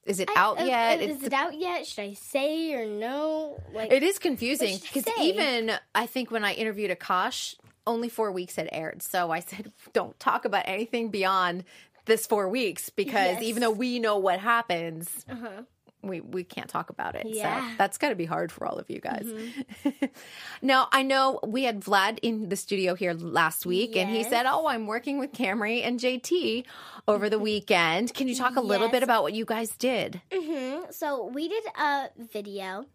[0.06, 1.00] Is it I- out uh, yet?
[1.00, 1.86] uh, Is It's- it out yet?
[1.86, 3.60] Should I say or no?
[3.74, 7.56] Like It is confusing What should I because even I think when I interviewed Akash,
[7.88, 9.02] only four weeks had aired.
[9.02, 11.64] So I said, don't talk about anything beyond
[12.06, 13.44] this four weeks because Yes.
[13.44, 15.64] even though we know what happens, uh-huh.
[16.02, 17.26] we, we can't talk about it.
[17.28, 17.72] Yeah.
[17.72, 19.26] So that's got to be hard for all of you guys.
[19.26, 20.06] Mm-hmm.
[20.62, 24.46] now, I know we had Vlad in the studio here last week and he said,
[24.46, 26.64] Oh, I'm working with Kamri and JT
[27.10, 27.44] over the mm-hmm.
[27.44, 28.14] weekend.
[28.14, 30.22] Can you talk a little bit about what you guys did?
[30.32, 30.94] Mhm.
[30.94, 32.86] so we did a video,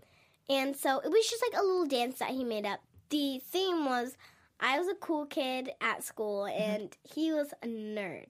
[0.49, 2.81] and so it was just like a little dance that he made up.
[3.11, 4.17] The theme was
[4.63, 6.63] I was a cool kid at school, Mm-hmm.
[6.71, 8.27] and he was a nerd,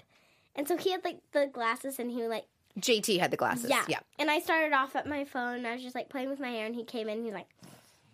[0.57, 2.47] and so he had like the glasses, and he would like
[2.81, 3.69] JT had the glasses.
[3.69, 3.85] yeah.
[3.87, 3.99] yeah.
[4.19, 5.67] And I started off at my phone.
[5.67, 7.23] I was just like playing with my hair, and he came in.
[7.23, 7.49] He's like,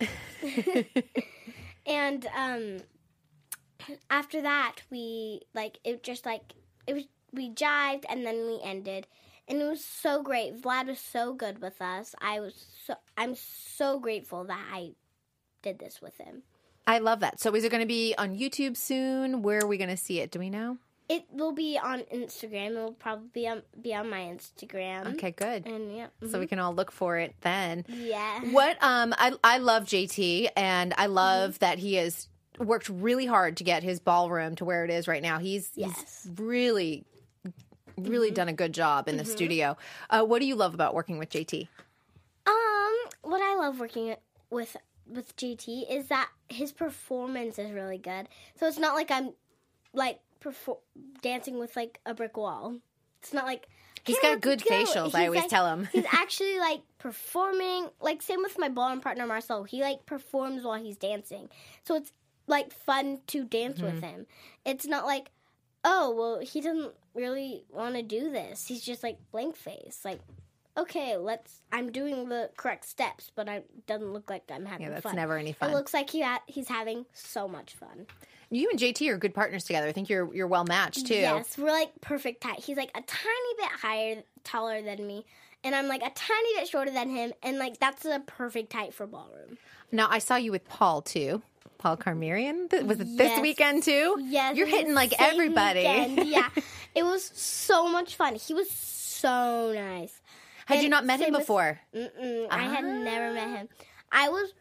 [1.86, 2.78] and um,
[4.10, 6.02] after that, we like it.
[6.02, 6.54] Just like
[6.86, 9.06] it was, we jived, and then we ended,
[9.46, 10.60] and it was so great.
[10.60, 12.14] Vlad was so good with us.
[12.20, 14.92] I was so I'm so grateful that I
[15.62, 16.42] did this with him.
[16.89, 17.39] I love that.
[17.39, 19.43] So is it going to be on YouTube soon?
[19.43, 20.30] Where are we going to see it?
[20.30, 20.78] Do we know?
[21.09, 22.70] It will be on Instagram.
[22.72, 25.14] It will probably be on be on my Instagram.
[25.14, 25.66] Okay, good.
[25.66, 27.84] And yeah, So we can all look for it then.
[27.89, 28.41] yeah.
[28.53, 32.28] What um I I love JT and I love that he has
[32.59, 35.39] worked really hard to get his ballroom to where it is right now.
[35.39, 35.97] He's Yes.
[36.26, 37.05] he's really
[37.97, 39.76] really done a good job in the studio.
[40.11, 41.68] Uh, what do you love about working with JT?
[42.47, 44.14] Um, what I love working
[44.51, 44.76] with
[45.09, 48.28] with JT is that his performance is really good.
[48.59, 49.30] So it's not like I'm
[49.92, 50.78] like perfor-
[51.22, 52.76] dancing with like a brick wall.
[53.22, 53.68] It's not like
[54.04, 55.88] he's got good go." facials, I always like- tell him.
[55.92, 57.88] he's actually like performing.
[58.00, 59.64] Like same with my ballroom partner Marcel.
[59.64, 61.48] He like performs while he's dancing.
[61.84, 62.12] So it's
[62.46, 64.04] like fun to dance with Mm-hmm.
[64.04, 64.26] him.
[64.64, 65.30] It's not like
[65.84, 68.66] oh well he doesn't really want to do this.
[68.66, 70.20] He's just like blank face like.
[70.79, 71.61] Okay, let's.
[71.72, 75.16] I'm doing the correct steps, but it doesn't look like I'm having Yeah, that's fun.
[75.16, 75.70] never any fun.
[75.70, 78.07] It looks like he ha- he's having so much fun.
[78.51, 79.89] You and JT are good partners together.
[79.89, 81.14] I think you're you're well matched too.
[81.14, 82.61] Yes, we're like perfect height.
[82.64, 85.26] He's like a tiny bit higher, taller than me,
[85.64, 88.95] and I'm like a tiny bit shorter than him, and like that's a perfect height
[88.95, 89.59] for ballroom.
[89.93, 91.43] Now I saw you with Paul too.
[91.79, 92.70] Paul Karmiryan.
[92.87, 93.41] Was it this Yes.
[93.43, 94.16] weekend too?
[94.20, 95.81] Yes, You're hitting like everybody.
[95.81, 96.26] weekend.
[96.29, 96.49] Yeah,
[96.95, 98.35] it was so much fun.
[98.37, 100.17] He was so nice.
[100.68, 101.80] Had you not met him with- before?
[101.94, 103.68] Mm-mm, I had never met him.
[103.80, 103.84] Ah.
[104.10, 104.52] I was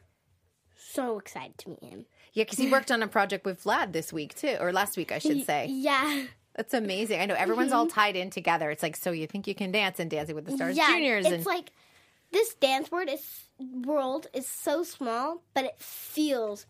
[0.75, 2.05] so excited to meet him.
[2.33, 5.11] Yeah, because he worked on a project with Vlad this week too, or last week,
[5.11, 5.67] I should say.
[5.69, 6.25] Yeah.
[6.55, 7.21] That's amazing.
[7.21, 7.93] I know everyone's all mm-hmm.
[7.93, 8.71] tied in together.
[8.71, 11.25] It's like, so you think you can dance and Dancing with the Stars yeah, Juniors,
[11.25, 11.71] it's and like
[12.31, 16.65] this dance word is world is so small, but it feels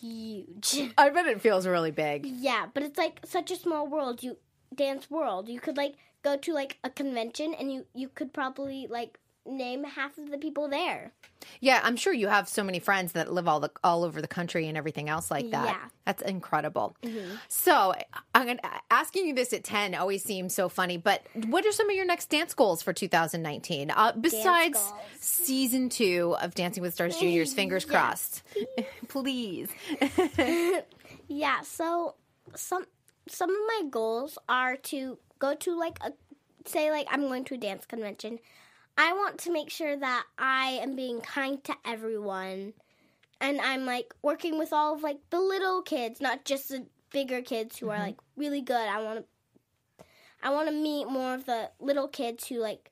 [0.00, 0.92] huge.
[0.98, 2.24] I bet it feels really big.
[2.26, 4.22] yeah, but it's like such a small world.
[4.22, 4.38] You
[4.74, 5.48] dance world.
[5.48, 5.94] You could like
[6.28, 10.36] go to like a convention and you you could probably like name half of the
[10.36, 11.10] people there.
[11.60, 14.28] Yeah, I'm sure you have so many friends that live all the all over the
[14.28, 15.64] country and everything else like that.
[15.64, 15.74] Yeah.
[15.74, 15.86] Mm-hmm.
[16.04, 16.96] That's incredible.
[17.48, 17.94] So,
[18.34, 18.60] I'm gonna,
[18.90, 22.06] asking you this at 10 always seems so funny, but what are some of your
[22.06, 23.90] next dance goals for 2019?
[23.90, 24.80] Uh, besides
[25.20, 28.42] season two of Dancing with Stars Juniors, fingers crossed.
[29.08, 29.68] Please.
[31.30, 32.14] Yeah, so
[32.54, 32.86] some
[33.28, 36.12] some of my goals are to go to like a
[36.66, 38.38] say like I'm going to a dance convention,
[38.96, 42.74] I want to make sure that I am being kind to everyone,
[43.40, 47.42] and I'm like working with all of like the little kids, not just the bigger
[47.42, 48.04] kids who are mm-hmm.
[48.04, 48.76] like really good.
[48.76, 50.04] I want to,
[50.42, 52.90] I want to meet more of the little kids who like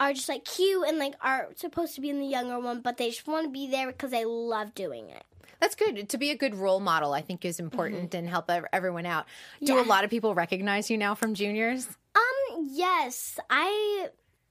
[0.00, 2.96] are just like cute and like are supposed to be in the younger one, but
[2.96, 5.24] they just want to be there because they love doing it.
[5.60, 6.08] That's good.
[6.10, 9.26] To be a good role model, I think, is important and help everyone out.
[9.64, 11.88] Do a lot of people recognize you now from juniors?
[12.14, 14.08] Um, yes, I.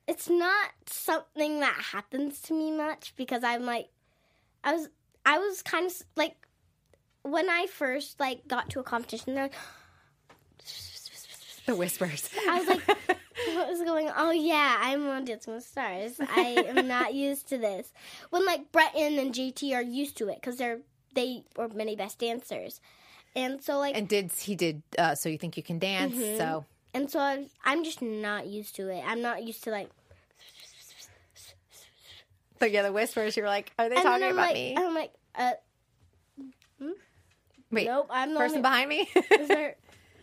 [0.07, 3.89] It's not something that happens to me much because I'm like,
[4.63, 4.87] I was,
[5.25, 6.35] I was kind of like,
[7.23, 9.53] when I first like got to a competition, they're like,
[11.65, 12.29] The whispers.
[12.47, 12.87] I was like,
[13.55, 14.07] what was going?
[14.07, 14.13] on?
[14.15, 16.19] Oh yeah, I'm on Dancing with Stars.
[16.21, 17.91] I am not used to this.
[18.29, 20.79] When like Breton and JT are used to it because they're
[21.17, 22.79] they were many best dancers,
[23.35, 24.83] and so like And did he did?
[24.97, 26.15] Uh, so you think you can dance?
[26.37, 29.01] So and so I, I'm just not used to it.
[29.05, 29.89] I'm not used to like.
[32.59, 33.35] but yeah, the whispers.
[33.37, 34.75] You're like, are they And talking about like, me?
[34.77, 35.51] I'm like, uh,
[37.69, 39.09] Wait, nope, I'm the person only, behind me.
[39.39, 39.75] Is there,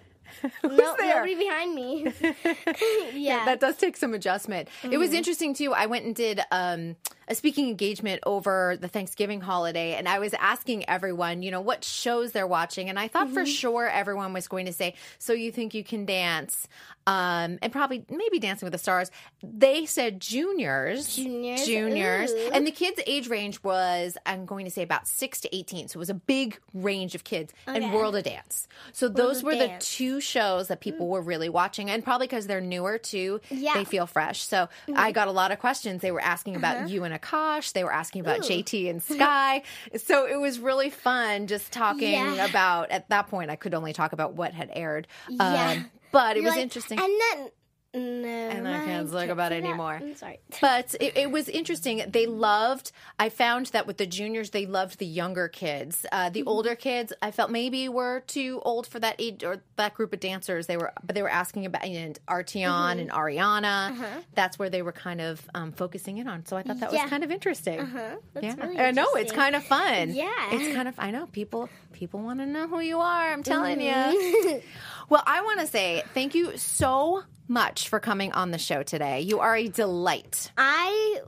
[0.64, 1.16] no, there?
[1.16, 2.07] nobody behind me.
[3.14, 3.45] yeah.
[3.45, 4.68] that does take some adjustment.
[4.82, 4.99] It Mm-hmm.
[4.99, 5.74] was interesting too.
[5.74, 6.97] I went and did um,
[7.29, 11.85] a speaking engagement over the Thanksgiving holiday, and I was asking everyone, you know, what
[11.85, 13.35] shows they're watching, and I thought Mm-hmm.
[13.35, 16.68] for sure everyone was going to say, "So you think you can dance?"
[17.07, 19.11] Um, and probably maybe Dancing with the Stars.
[19.43, 22.51] They said juniors, Juniors, juniors, ooh.
[22.55, 25.89] and the kids' age range was I'm going to say about six to eighteen.
[25.89, 28.68] So it was a big range of kids and World of Dance.
[28.93, 32.47] So those of were the two shows that people were really watching, and probably because
[32.47, 33.75] they're newer too, Yeah.
[33.75, 34.43] they feel fresh.
[34.43, 36.01] So I got a lot of questions.
[36.03, 37.73] They were asking about you and Akash.
[37.73, 39.62] They were asking about JT and Sky.
[39.97, 42.47] so it was really fun just talking Yeah.
[42.47, 42.91] about.
[42.91, 45.07] At that point, I could only talk about what had aired.
[45.29, 45.71] Yeah.
[45.73, 46.99] Um, but it You're was like, interesting.
[47.01, 47.51] And then.
[47.95, 49.95] No, And I can't talk about it anymore.
[50.03, 50.40] I'm sorry.
[50.61, 52.03] but it, it was interesting.
[52.09, 52.90] They loved.
[53.18, 56.05] I found that with the juniors, they loved the younger kids.
[56.11, 56.32] Uh, Mm-hmm.
[56.32, 60.12] the older kids, I felt maybe were too old for that age or that group
[60.12, 60.66] of dancers.
[60.66, 63.01] They were, but they were asking about and Artyon Mm-hmm.
[63.01, 63.90] and Ariana.
[63.90, 64.20] Uh-huh.
[64.34, 66.47] That's where they were kind of um, focusing in on.
[66.47, 67.03] So I thought that Yeah.
[67.03, 67.80] was kind of interesting.
[67.80, 68.16] Uh-huh.
[68.42, 70.11] Yeah, really I know it's kind of fun.
[70.14, 70.30] Yeah.
[70.51, 70.95] it's kind of.
[70.99, 71.68] I know people.
[71.92, 73.32] People want to know who you are.
[73.32, 73.92] I'm telling you.
[73.92, 74.59] Mm-hmm.
[75.11, 79.20] Well, I want to say thank you so much for coming on the show today.
[79.20, 80.51] You are a delight.
[80.57, 81.20] I.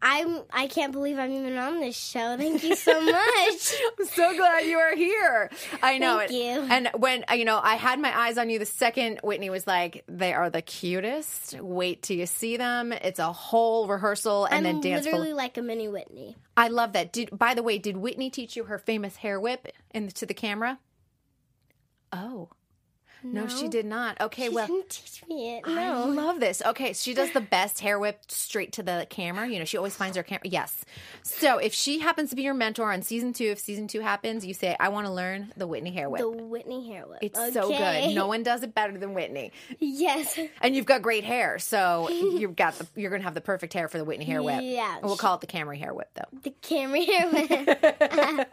[0.00, 0.42] I'm.
[0.52, 2.36] I can't believe I'm even on this show.
[2.36, 3.74] Thank you so much.
[3.98, 5.50] I'm so glad you are here.
[5.82, 6.34] I know Thank it.
[6.36, 6.66] you.
[6.70, 9.66] And when uh, you know, I had my eyes on you the second Witney was
[9.66, 11.58] like, "They are the cutest.
[11.60, 12.92] Wait till you see them.
[12.92, 16.36] It's a whole rehearsal and I'm then dance." full- literally like a mini Witney.
[16.56, 17.12] I love that.
[17.12, 20.34] Did by the way, did Witney teach you her famous hair whip in to the
[20.34, 20.78] camera?
[22.12, 22.50] Oh.
[23.22, 24.20] No, she did not.
[24.20, 25.62] Okay, She well, didn't teach me it.
[25.66, 26.06] I No.
[26.06, 26.62] love this.
[26.64, 29.48] Okay, she does the best hair whip straight to the camera.
[29.48, 30.42] You know, she always finds her camera.
[30.44, 30.84] Yes.
[31.22, 34.46] So if she happens to be your mentor on season two, if season two happens,
[34.46, 36.20] you say, I want to learn the Witney hair whip.
[36.20, 37.18] The Witney hair whip.
[37.22, 38.14] it's so good.
[38.14, 39.50] No one does it better than Witney.
[39.78, 40.38] Yes.
[40.60, 43.88] And you've got great hair, so you've got the you're gonna have the perfect hair
[43.88, 44.60] for the Witney hair whip.
[44.62, 44.98] Yeah.
[45.02, 46.38] We'll call it the Kamri hair whip though.
[46.42, 47.28] The Kamri hair
[48.38, 48.48] whip.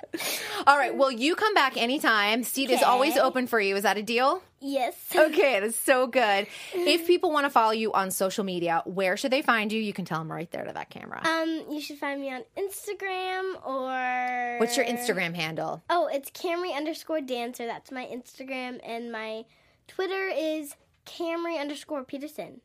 [0.67, 0.95] All right.
[0.95, 2.43] Well, you come back anytime.
[2.43, 3.75] Seat is always open for you.
[3.75, 4.41] Is that a deal?
[4.61, 4.95] Yes.
[5.15, 6.47] Okay, that's so good.
[6.73, 9.81] If people want to follow you on social media, where should they find you?
[9.81, 11.21] You can tell them right there to that camera.
[11.25, 15.83] Um, you should find me on Instagram or What's your Instagram handle?
[15.89, 17.65] Oh, it's Kamri underscore dancer.
[17.65, 19.45] That's my Instagram, and my
[19.87, 20.75] Twitter is
[21.05, 22.61] Kamri underscore Peterson.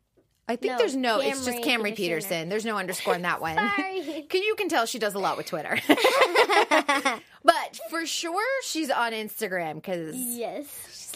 [0.49, 1.21] I think No, there's no.
[1.21, 2.29] it's just Kamri Kamri Peterson.
[2.31, 2.49] Peterson.
[2.49, 3.57] There's no underscore in that one.
[3.57, 4.27] Sorry.
[4.33, 5.79] you can tell she does a lot with Twitter.
[7.45, 10.67] but for sure, she's on Instagram because Yes.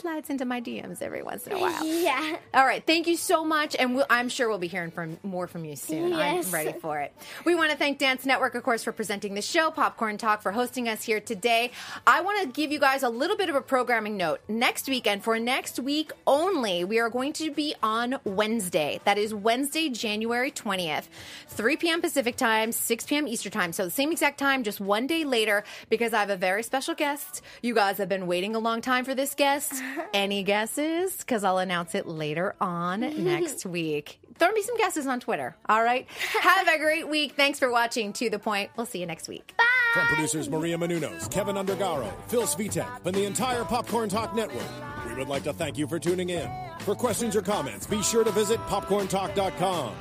[0.05, 1.83] Slides into my DMs every once in a while.
[2.05, 2.37] Yeah.
[2.53, 5.47] All right, thank you so much, and we'll, I'm sure we'll be hearing from more
[5.47, 6.11] from you soon.
[6.11, 6.47] Yes.
[6.47, 7.15] I'm ready for it.
[7.47, 10.53] We want to thank Dance Network, of course, for presenting the show, Popcorn Talk for
[10.53, 11.71] hosting us here today.
[12.07, 14.41] I want to give you guys a little bit of a programming note.
[14.49, 19.01] Next weekend, for next week only, we are going to be on Wednesday.
[19.05, 21.05] That is Wednesday, January 20th,
[21.49, 22.03] 3 p.m.
[22.03, 23.27] Pacific time, 6 p.m.
[23.27, 23.73] Eastern time.
[23.73, 26.95] So the same exact time, just one day later, because I have a very special
[26.95, 27.41] guest.
[27.63, 29.73] You guys have been waiting a long time for this guest.
[30.15, 31.17] Any guesses?
[31.17, 34.21] Because I'll announce it later on next week.
[34.39, 35.55] Throw me some guesses on Twitter.
[35.69, 36.09] All right.
[36.41, 37.33] Have a great week.
[37.37, 38.71] Thanks for watching To The Point.
[38.77, 39.55] We'll see you next week.
[39.57, 39.65] Bye.
[39.95, 44.67] From producers Maria Menounos, Kevin Undergaro, Phil Svitek, and the entire Popcorn Talk Network,
[45.07, 46.51] we would like to thank you for tuning in.
[46.81, 49.95] For questions or comments, be sure to visit popcorntalk.com.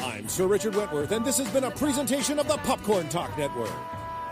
[0.00, 3.72] I'm Sir Richard Wentworth, and this has been a presentation of the Popcorn Talk Network.